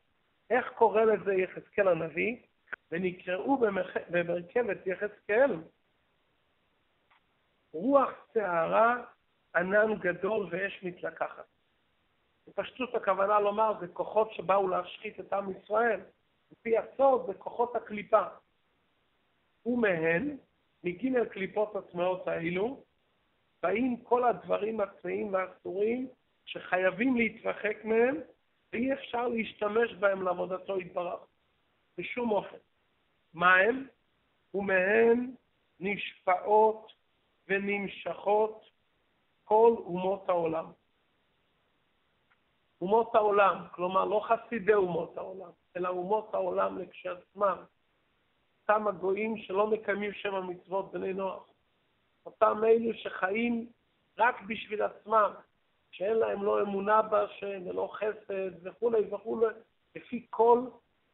[0.51, 2.37] איך קורא לזה יחזקאל הנביא?
[2.93, 3.57] ונקראו
[4.11, 5.57] במרכבת יחזקאל
[7.75, 9.05] רוח סערה,
[9.57, 11.47] ענן גדול ואש מתלקחת.
[12.47, 16.01] בפשטות הכוונה לומר, זה כוחות שבאו להשחית את עם ישראל.
[16.53, 18.23] לפי הסוד, זה כוחות הקליפה.
[19.67, 20.37] ומהן,
[20.85, 22.83] מג' קליפות הטמעות האלו,
[23.63, 26.09] באים כל הדברים הטמאים והאסורים
[26.45, 28.17] שחייבים להתרחק מהם,
[28.73, 31.21] ואי אפשר להשתמש בהם לעבודתו יתברך.
[31.99, 32.57] בשום אופן.
[33.35, 33.87] מה הם?
[34.55, 35.35] ומהן
[35.81, 36.93] נשפעות
[37.49, 38.65] ונמשכות
[39.45, 40.67] כל אומות העולם.
[42.81, 47.57] אומות העולם, כלומר לא חסידי אומות העולם, אלא אומות העולם לכשעצמם,
[48.63, 51.49] אותם הגויים שלא מקיימים שם המצוות בני נוח,
[52.27, 53.69] אותם אלו שחיים
[54.19, 55.33] רק בשביל עצמם,
[55.91, 59.47] שאין להם לא אמונה בהשם ולא חסד וכולי וכולי,
[59.97, 60.61] לפי כל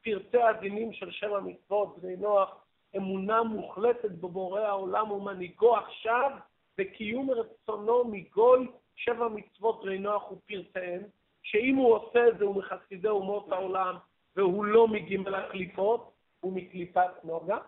[0.05, 2.65] פרטי הדינים של שם המצוות, בני נוח,
[2.97, 6.31] אמונה מוחלטת בבורא העולם ומנהיגו עכשיו,
[6.79, 11.03] וקיום רצונו מגוי שבע מצוות בני נוח ופרטיהם,
[11.43, 13.97] שאם הוא עושה את זה הוא מחסידי אומות העולם
[14.37, 17.59] והוא לא מגימל הקליפות, הוא מקליפת נוגה,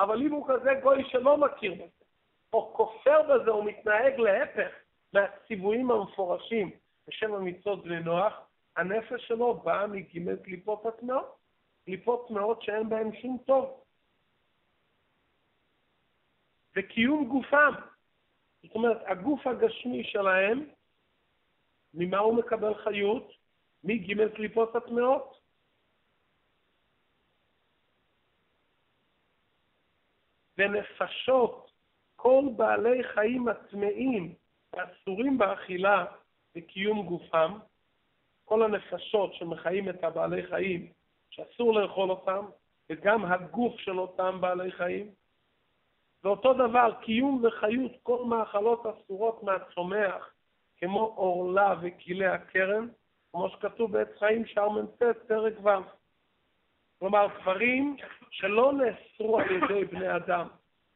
[0.00, 2.04] אבל אם הוא כזה גוי שלא מכיר בזה,
[2.52, 4.70] או כופר בזה, הוא מתנהג להפך
[5.12, 6.70] מהציוויים המפורשים
[7.08, 8.32] בשם המצוות בני נוח,
[8.76, 11.36] הנפש שלו באה מגימל קליפות הטמעות,
[11.84, 13.80] קליפות טמעות שאין בהן שום טוב.
[16.76, 17.72] וקיום גופם,
[18.62, 20.66] זאת אומרת, הגוף הגשמי שלהם
[21.94, 23.32] ממה הוא מקבל חיות?
[23.84, 25.40] מג' קליפות הטמעות.
[30.58, 31.70] ונפשות
[32.16, 34.34] כל בעלי חיים הטמאים
[34.72, 36.04] האסורים באכילה
[36.56, 37.58] וקיום גופם,
[38.44, 40.92] כל הנפשות שמחיים את הבעלי חיים
[41.30, 42.46] שאסור לאכול אותם,
[42.90, 45.14] וגם הגוף של אותם בעלי חיים.
[46.24, 50.30] ואותו דבר, קיום וחיות כל מאכלות אסורות מהצומח,
[50.76, 52.88] כמו עורלה וכלי הכרם,
[53.32, 55.68] כמו שכתוב בעץ חיים שער מ"ט, פרק ו'.
[56.98, 57.96] כלומר, דברים
[58.30, 60.48] שלא נאסרו על ידי בני אדם,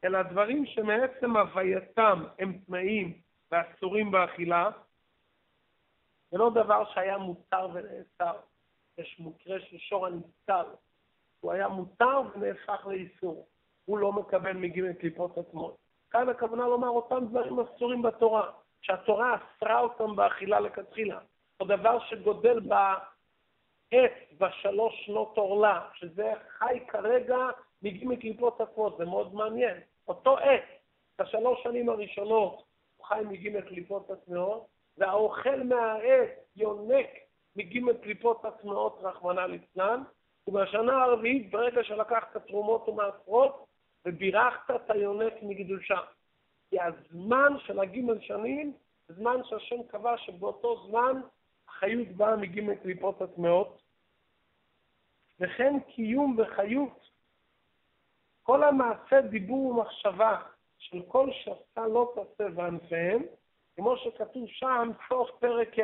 [0.05, 4.71] אלא דברים שמעצם הווייתם הם טמאים ואסורים באכילה,
[6.31, 8.37] זה לא דבר שהיה מותר ונאסר.
[8.99, 10.67] יש מקרה של שור הניצל,
[11.41, 13.47] הוא היה מותר ונהפך לאיסור.
[13.85, 15.77] הוא לא מקבל מג' קליפות עצמו.
[16.11, 18.51] כאן הכוונה לומר אותם דברים אסורים בתורה.
[18.85, 21.19] שהתורה אסרה אותם באכילה לכתחילה,
[21.61, 27.39] או דבר שגודל בעץ בשלוש שנות עורלה, שזה חי כרגע
[27.83, 29.77] מגיעים מקליפות עצמות, זה מאוד מעניין.
[30.09, 30.63] אותו עץ,
[31.21, 32.65] בשלוש שנים הראשונות
[32.97, 34.67] הוא חי מגיעים מקליפות עצמות,
[34.99, 37.07] והאוכל מהעץ יונק
[37.57, 40.03] מגיעים מקליפות עצמות, רחמנא ליצלן,
[40.47, 43.67] ובשנה הרביעית, ברגע שלקחת תרומות ומעשרות,
[44.05, 45.99] ובירכת את היונק מקדושה.
[46.71, 48.73] כי הזמן של הגימל שנים
[49.09, 51.21] זמן שהשם קבע שבאותו זמן
[51.69, 53.83] החיות באה מגימל קליפות הטמעות,
[55.41, 57.11] וכן קיום וחיות.
[58.43, 60.41] כל המעשה דיבור ומחשבה
[60.79, 63.23] של כל שעשה לא תעשה וענפיהם,
[63.77, 65.83] כמו שכתוב שם, סוף פרק ה',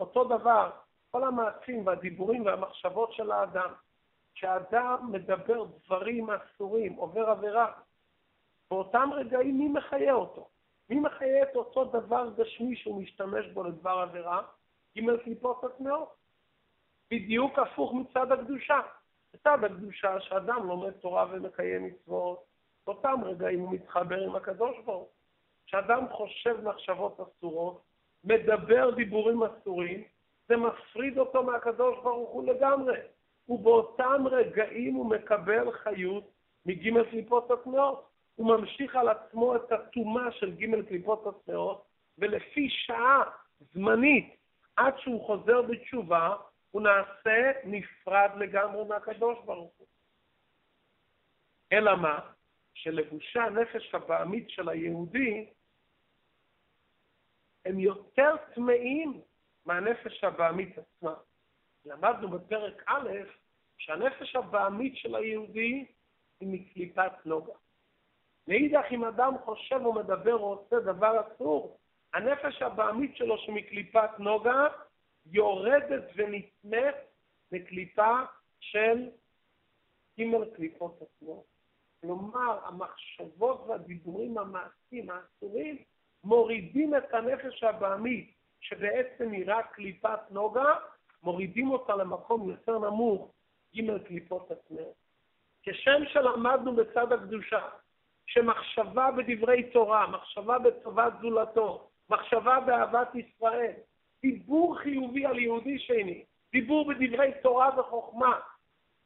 [0.00, 0.70] אותו דבר,
[1.10, 3.72] כל המעשים והדיבורים והמחשבות של האדם,
[4.34, 7.72] כשאדם מדבר דברים אסורים, עובר עבירה,
[8.70, 10.48] באותם רגעים מי מחיה אותו?
[10.90, 14.42] מי מחיה את אותו דבר גשמי שהוא משתמש בו לדבר עבירה?
[14.98, 16.14] ג' קליפות הטמעות.
[17.10, 18.80] בדיוק הפוך מצד הקדושה.
[19.34, 22.44] מצד הקדושה שאדם לומד תורה ומקיים מצוות,
[22.86, 25.08] באותם רגעים הוא מתחבר עם הקדוש ברוך.
[25.66, 27.82] כשאדם חושב מחשבות אסורות,
[28.24, 30.04] מדבר דיבורים אסורים,
[30.48, 32.98] זה מפריד אותו מהקדוש ברוך הוא לגמרי.
[33.48, 36.30] ובאותם רגעים הוא מקבל חיות
[36.66, 38.08] מג' קליפות הטמעות.
[38.34, 41.84] הוא ממשיך על עצמו את הטומאה של ג' קליפות הטמעות,
[42.18, 43.22] ולפי שעה
[43.74, 44.36] זמנית
[44.76, 46.36] עד שהוא חוזר בתשובה,
[46.70, 49.86] הוא נעשה נפרד לגמרי מהקדוש ברוך הוא.
[51.72, 52.18] אלא מה?
[52.74, 55.46] שלבושי הנפש הבעמית של היהודי
[57.64, 59.20] הם יותר טמאים
[59.66, 61.14] מהנפש הבעמית עצמה.
[61.84, 63.10] למדנו בפרק א'
[63.78, 65.86] שהנפש הבעמית של היהודי
[66.40, 67.52] היא מקליפת נוגה.
[68.48, 71.78] מאידך, אם אדם חושב ומדבר או עושה דבר אסור,
[72.14, 74.66] הנפש הבעמית שלו שמקליפת נוגה
[75.26, 76.94] יורדת ונטמאת
[77.52, 78.18] לקליפה
[78.60, 79.08] של
[80.20, 81.44] ג' קליפות עצמו.
[82.00, 85.78] כלומר, המחשבות והדיבורים המעשיים האסורים
[86.24, 90.74] מורידים את הנפש הבעמית, שבעצם היא רק קליפת נוגה,
[91.24, 93.30] מורידים אותה למקום יותר נמוך,
[93.76, 94.94] ג' קליפות עצמו.
[95.62, 97.68] כשם שלמדנו בצד הקדושה,
[98.26, 103.72] שמחשבה בדברי תורה, מחשבה בטובת זולתו, מחשבה באהבת ישראל,
[104.22, 108.40] דיבור חיובי על יהודי שני, דיבור בדברי תורה וחוכמה,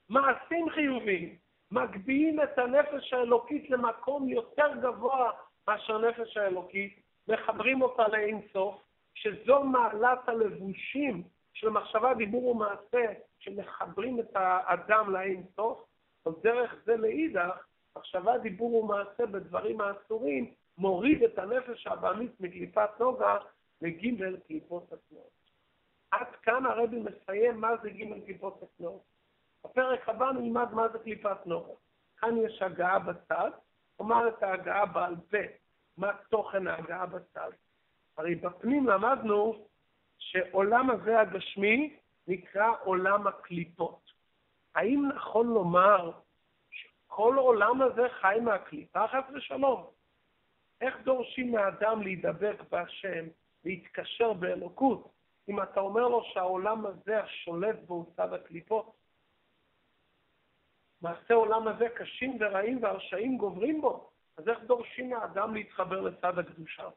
[0.09, 1.37] מעשים חיוביים,
[1.71, 5.31] מגביהים את הנפש האלוקית למקום יותר גבוה
[5.69, 8.83] מאשר הנפש האלוקית, מחברים אותה לאין סוף,
[9.14, 11.23] שזו מעלת הלבושים
[11.59, 15.84] של מחשבה, דיבור ומעשה, שמחברים את האדם לאין סוף,
[16.26, 23.36] אבל דרך זה לאידך, מחשבה, דיבור ומעשה בדברים האסורים, מוריד את הנפש הבעמית מקליפת נוגה
[23.82, 24.00] לג'
[24.46, 25.30] קליפות התנועות.
[26.11, 29.02] עד כאן הרבי מסיים מה זה ג' קליפות התנועות.
[29.64, 31.72] בפרק הבא נלמד מה זה קליפת נוגה.
[32.20, 33.50] כאן יש הגעה בצד,
[33.98, 35.38] אומר את ההגעה בעל פה,
[35.96, 37.50] מה תוכן ההגעה בצד.
[38.16, 39.68] הרי בפנים למדנו
[40.19, 41.97] שעולם הזה הגשמי
[42.29, 44.12] נקרא עולם הקליפות.
[44.75, 46.11] האם נכון לומר
[46.71, 49.87] שכל עולם הזה חי מהקליפה חס ושלום?
[50.81, 53.27] איך דורשים מאדם להידבק בהשם,
[53.64, 55.09] להתקשר באלוקות,
[55.49, 58.93] אם אתה אומר לו שהעולם הזה השולט בו צד הקליפות?
[61.03, 66.89] מעשי עולם הזה קשים ורעים והרשעים גוברים בו, אז איך דורשים מהאדם להתחבר לצד הקדושה?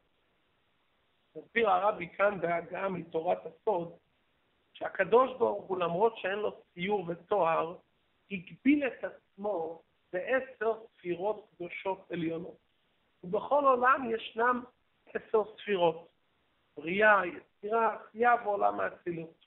[1.36, 3.92] מסביר הרבי כאן בהגעה מתורת הסוד,
[4.72, 7.76] שהקדוש ברוך הוא, למרות שאין לו ציור ותואר,
[8.30, 12.56] הגביל את עצמו בעשר ספירות קדושות עליונות.
[13.24, 14.62] ובכל עולם ישנם
[15.06, 16.08] עשר ספירות.
[16.76, 19.46] בריאה, יצירה, עשייה ועולם האצילות.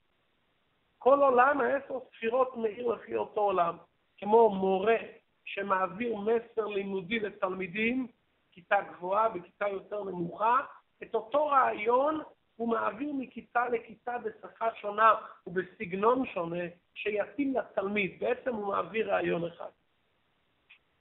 [0.97, 3.77] כל עולם, העשר ספירות מאיר לפי אותו עולם,
[4.17, 4.97] כמו מורה
[5.45, 8.07] שמעביר מסר לימודי לתלמידים,
[8.51, 10.59] כיתה גבוהה וכיתה יותר נמוכה,
[11.03, 12.21] את אותו רעיון
[12.55, 15.13] הוא מעביר מכיתה לכיתה בשפה שונה
[15.47, 18.19] ובסגנון שונה שיתאים לתלמיד.
[18.19, 19.69] בעצם הוא מעביר רעיון אחד.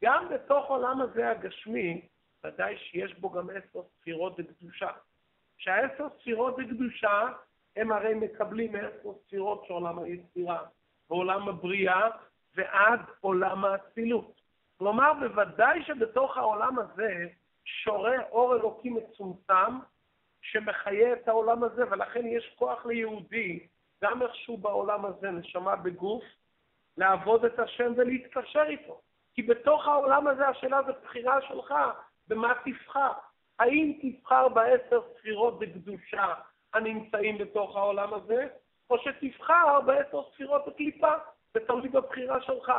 [0.05, 2.09] גם בתוך עולם הזה הגשמי,
[2.45, 4.91] ודאי שיש בו גם עשר ספירות בקדושה.
[5.59, 7.29] שהעשר ספירות בקדושה,
[7.77, 10.63] הם הרי מקבלים מעשר ספירות של עולם היצירה,
[11.11, 12.09] ועולם הבריאה,
[12.55, 14.41] ועד עולם האצילות.
[14.79, 17.29] כלומר, בוודאי שבתוך העולם הזה
[17.65, 19.79] שורה אור אלוקי מצומצם,
[20.43, 23.67] שמחיה את העולם הזה, ולכן יש כוח ליהודי,
[24.05, 26.25] גם איכשהו בעולם הזה, נשמה בגוף,
[26.97, 29.01] לעבוד את השם ולהתקשר איתו.
[29.35, 31.75] כי בתוך העולם הזה השאלה זה בחירה שלך,
[32.29, 33.13] במה תבחר.
[33.59, 36.35] האם תבחר בעשר ספירות בקדושה
[36.75, 38.47] הנמצאים בתוך העולם הזה,
[38.91, 41.13] או שתבחר בעשר ספירות בקליפה,
[41.55, 42.73] ותלוי בבחירה שלך.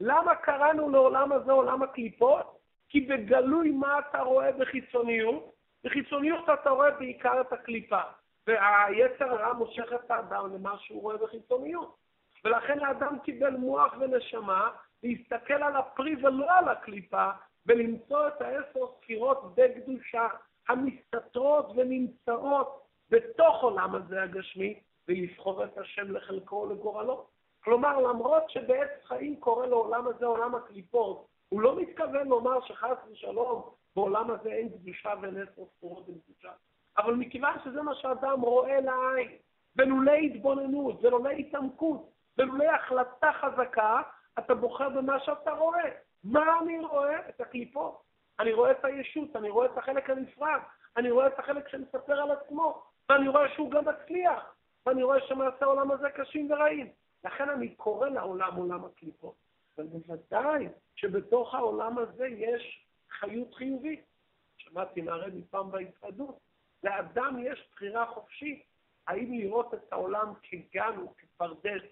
[0.00, 2.59] למה קראנו לעולם הזה עולם הקליפות?
[2.90, 5.52] כי בגלוי מה אתה רואה בחיצוניות?
[5.84, 8.00] בחיצוניות אתה רואה בעיקר את הקליפה,
[8.46, 11.96] והיצר הרע מושך את האדם למה שהוא רואה בחיצוניות.
[12.44, 14.70] ולכן האדם קיבל מוח ונשמה
[15.02, 17.30] להסתכל על הפרי ולא על הקליפה,
[17.66, 20.28] ולמצוא את העשר ספירות בקדושה
[20.68, 27.26] המסתתרות ונמצאות בתוך עולם הזה הגשמי, ולבחור את השם לחלקו ולגורלו.
[27.64, 33.62] כלומר, למרות שבעץ חיים קורא לעולם הזה עולם הקליפות, הוא לא מתכוון לומר שחס ושלום
[33.96, 36.52] בעולם הזה אין קדושה ואין עשר ספורות בקדושה.
[36.98, 39.30] אבל מכיוון שזה מה שאדם רואה לעין,
[39.76, 44.02] ולולא התבוננות, ולולא התעמקות, ולולא החלטה חזקה,
[44.38, 45.90] אתה בוחר במה שאתה רואה.
[46.24, 47.28] מה אני רואה?
[47.28, 48.02] את הקליפות.
[48.40, 50.60] אני רואה את הישות, אני רואה את החלק הנפרד,
[50.96, 54.54] אני רואה את החלק שמספר על עצמו, ואני רואה שהוא גם מצליח,
[54.86, 56.88] ואני רואה שמעשה העולם הזה קשים ורעים.
[57.24, 59.34] לכן אני קורא לעולם עולם הקליפות.
[59.78, 64.10] אבל בוודאי שבתוך העולם הזה יש חיות חיובית.
[64.56, 66.38] שמעתי מהרבי פעם בהתוועדות,
[66.84, 68.62] לאדם יש בחירה חופשית,
[69.06, 71.82] האם לראות את העולם כגן וכפרדס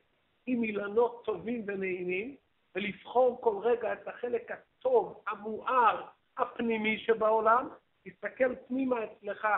[0.47, 2.37] עם אילנות טובים ונעימים,
[2.75, 6.07] ולבחור כל רגע את החלק הטוב, המואר,
[6.37, 7.69] הפנימי שבעולם,
[8.05, 9.49] תסתכל פנימה אצלך,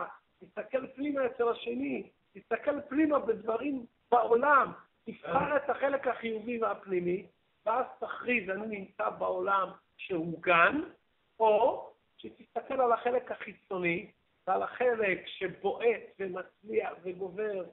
[0.41, 4.73] תסתכל פנימה אצל השני, תסתכל פנימה בדברים בעולם,
[5.05, 7.27] תבחר את החלק החיובי והפנימי,
[7.71, 10.81] ואז תכריז, אני נמצא בעולם שהוא גן,
[11.41, 14.11] או שתסתכל על החלק החיצוני
[14.47, 17.65] ועל החלק שבועט ומצליח וגובר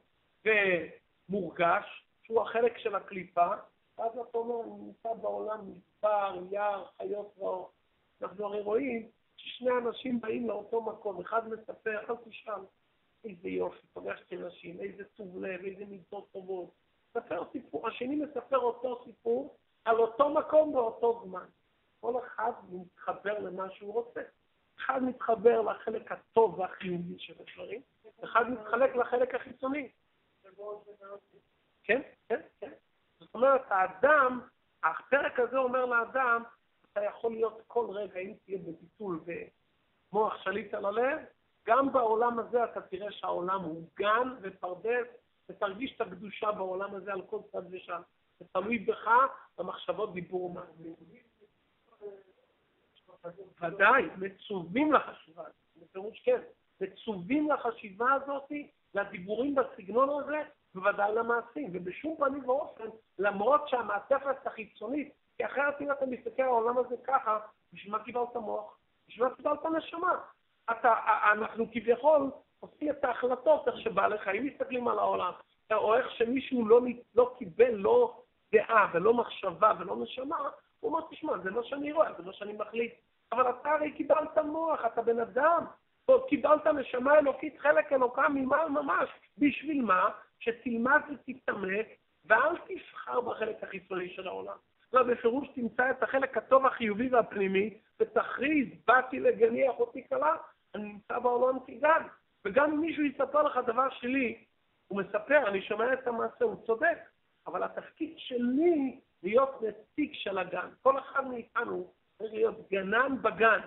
[0.45, 3.47] ומורגש, שהוא החלק של הקליפה,
[3.97, 7.71] ואז אתה אומר, אני נמצא בעולם מדבר, יער, חיות רעות.
[8.21, 12.61] אנחנו הרי רואים ששני אנשים באים לאותו מקום, אחד מספר, אל תשאל,
[13.25, 16.69] איזה יופי, פגשתי נשים, איזה טוב לב, איזה מידות טובות.
[17.15, 19.57] מספר סיפור, השני מספר אותו סיפור
[19.87, 21.45] על אותו מקום באותו זמן.
[21.99, 24.21] כל אחד מתחבר למה שהוא רוצה.
[24.77, 27.81] אחד מתחבר לחלק הטוב והחיובי של הדברים,
[28.23, 29.91] אחד מתחלק לחלק החיצוני.
[31.83, 32.71] כן, כן, כן.
[33.19, 34.41] זאת אומרת, האדם,
[34.83, 36.43] הפרק הזה אומר לאדם,
[36.91, 39.19] אתה יכול להיות כל רגע, אם תהיה בביטול
[40.11, 41.19] ומוח שליט על הלב,
[41.67, 45.07] גם בעולם הזה אתה תראה שהעולם הוא גן ופרדס,
[45.49, 48.01] ותרגיש את הקדושה בעולם הזה על כל צד ושם.
[48.39, 49.07] זה תלוי בך,
[49.57, 50.93] במחשבות דיבור מעצמי.
[53.61, 56.41] ודאי, מצווים לחשיבה הזאת, בפירוש כן,
[56.81, 58.51] מצווים לחשיבה הזאת,
[58.93, 60.43] לדיבורים בסגנון הזה,
[60.75, 66.77] בוודאי למעשים, ובשום פנים ואופן, למרות שהמעטפת החיצונית, כי אחרת אם אתה מסתכל על העולם
[66.77, 67.39] הזה ככה,
[67.73, 68.77] בשביל מה קיבלת מוח?
[69.07, 70.19] בשביל מה קיבלת נשמה?
[70.71, 70.93] אתה,
[71.31, 75.31] אנחנו כביכול עושים את ההחלטות איך שבעלי חיים מסתכלים על העולם,
[75.71, 76.81] או איך שמישהו לא,
[77.15, 78.21] לא קיבל לא
[78.51, 80.37] דעה ולא מחשבה ולא נשמה,
[80.79, 82.93] הוא אומר, תשמע, זה לא שאני רואה, זה לא שאני מחליט.
[83.31, 85.65] אבל אתה הרי קיבלת מוח, אתה בן אדם,
[86.27, 89.09] קיבלת נשמה אלוקית, חלק אלוקה ממעל ממש.
[89.37, 90.09] בשביל מה?
[90.39, 91.87] שתלמד ותתעמק,
[92.25, 94.57] ואל תבחר בחלק החיצוני של העולם.
[94.93, 100.35] לא, בפירוש תמצא את החלק הטוב, החיובי והפנימי, ותכריז, באתי לגני אחותי כלה,
[100.75, 102.01] אני נמצא בעולם כגן.
[102.45, 104.43] וגם אם מישהו יספר לך דבר שלי,
[104.87, 106.97] הוא מספר, אני שומע את המעשה, הוא צודק,
[107.47, 110.69] אבל התפקיד שלי להיות נציג של הגן.
[110.83, 113.59] כל אחד מאיתנו צריך להיות גנן בגן,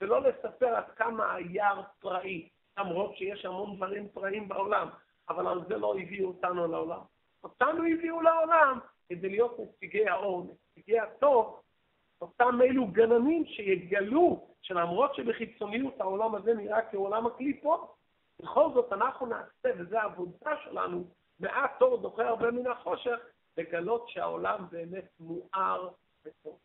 [0.00, 4.88] ולא לספר עד כמה היער פראי, למרות שיש המון דברים פראיים בעולם,
[5.28, 7.00] אבל על זה לא הביאו אותנו לעולם.
[7.44, 8.78] אותנו הביאו לעולם
[9.08, 11.60] כדי להיות נציגי האור, נציגי הטוב,
[12.20, 17.94] אותם אלו גננים שיגלו שלמרות שבחיצוניות העולם הזה נראה כעולם הקליפות,
[18.42, 21.04] בכל זאת אנחנו נעשה, וזו העבודה שלנו,
[21.42, 23.18] מעט אור דוחה הרבה מן החושך,
[23.56, 25.88] לגלות שהעולם באמת מואר
[26.24, 26.58] וטוב.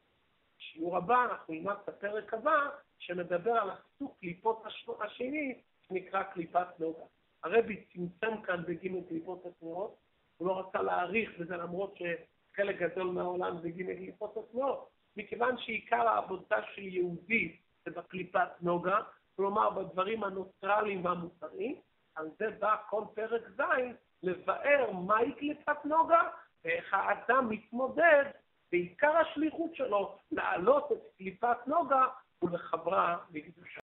[0.58, 2.70] בשיעור הבא אנחנו נלמד את הפרק הבא
[3.00, 4.64] שמדבר על הסוג קליפות
[5.00, 7.04] השני שנקרא קליפת נוגה.
[7.44, 9.96] הרבי צמצם כאן בג' קליפות התנועות,
[10.38, 16.08] הוא לא רצה להאריך בזה למרות שחלק גדול מהעולם זה ג' קליפות התנועות, מכיוון שעיקר
[16.08, 18.98] העבודה של יהודי זה בקליפת נוגה,
[19.36, 21.76] כלומר בדברים הנוטרליים והמוסריים,
[22.16, 23.62] על זה בא כל פרק ז'
[24.24, 26.22] לבאר מהי קליפת נוגה
[26.66, 28.26] ואיך האדם מתמודד
[28.72, 32.06] ועיקר השליחות שלו להעלות את קליפת נוגה
[32.42, 33.80] ולחברה לקדושה.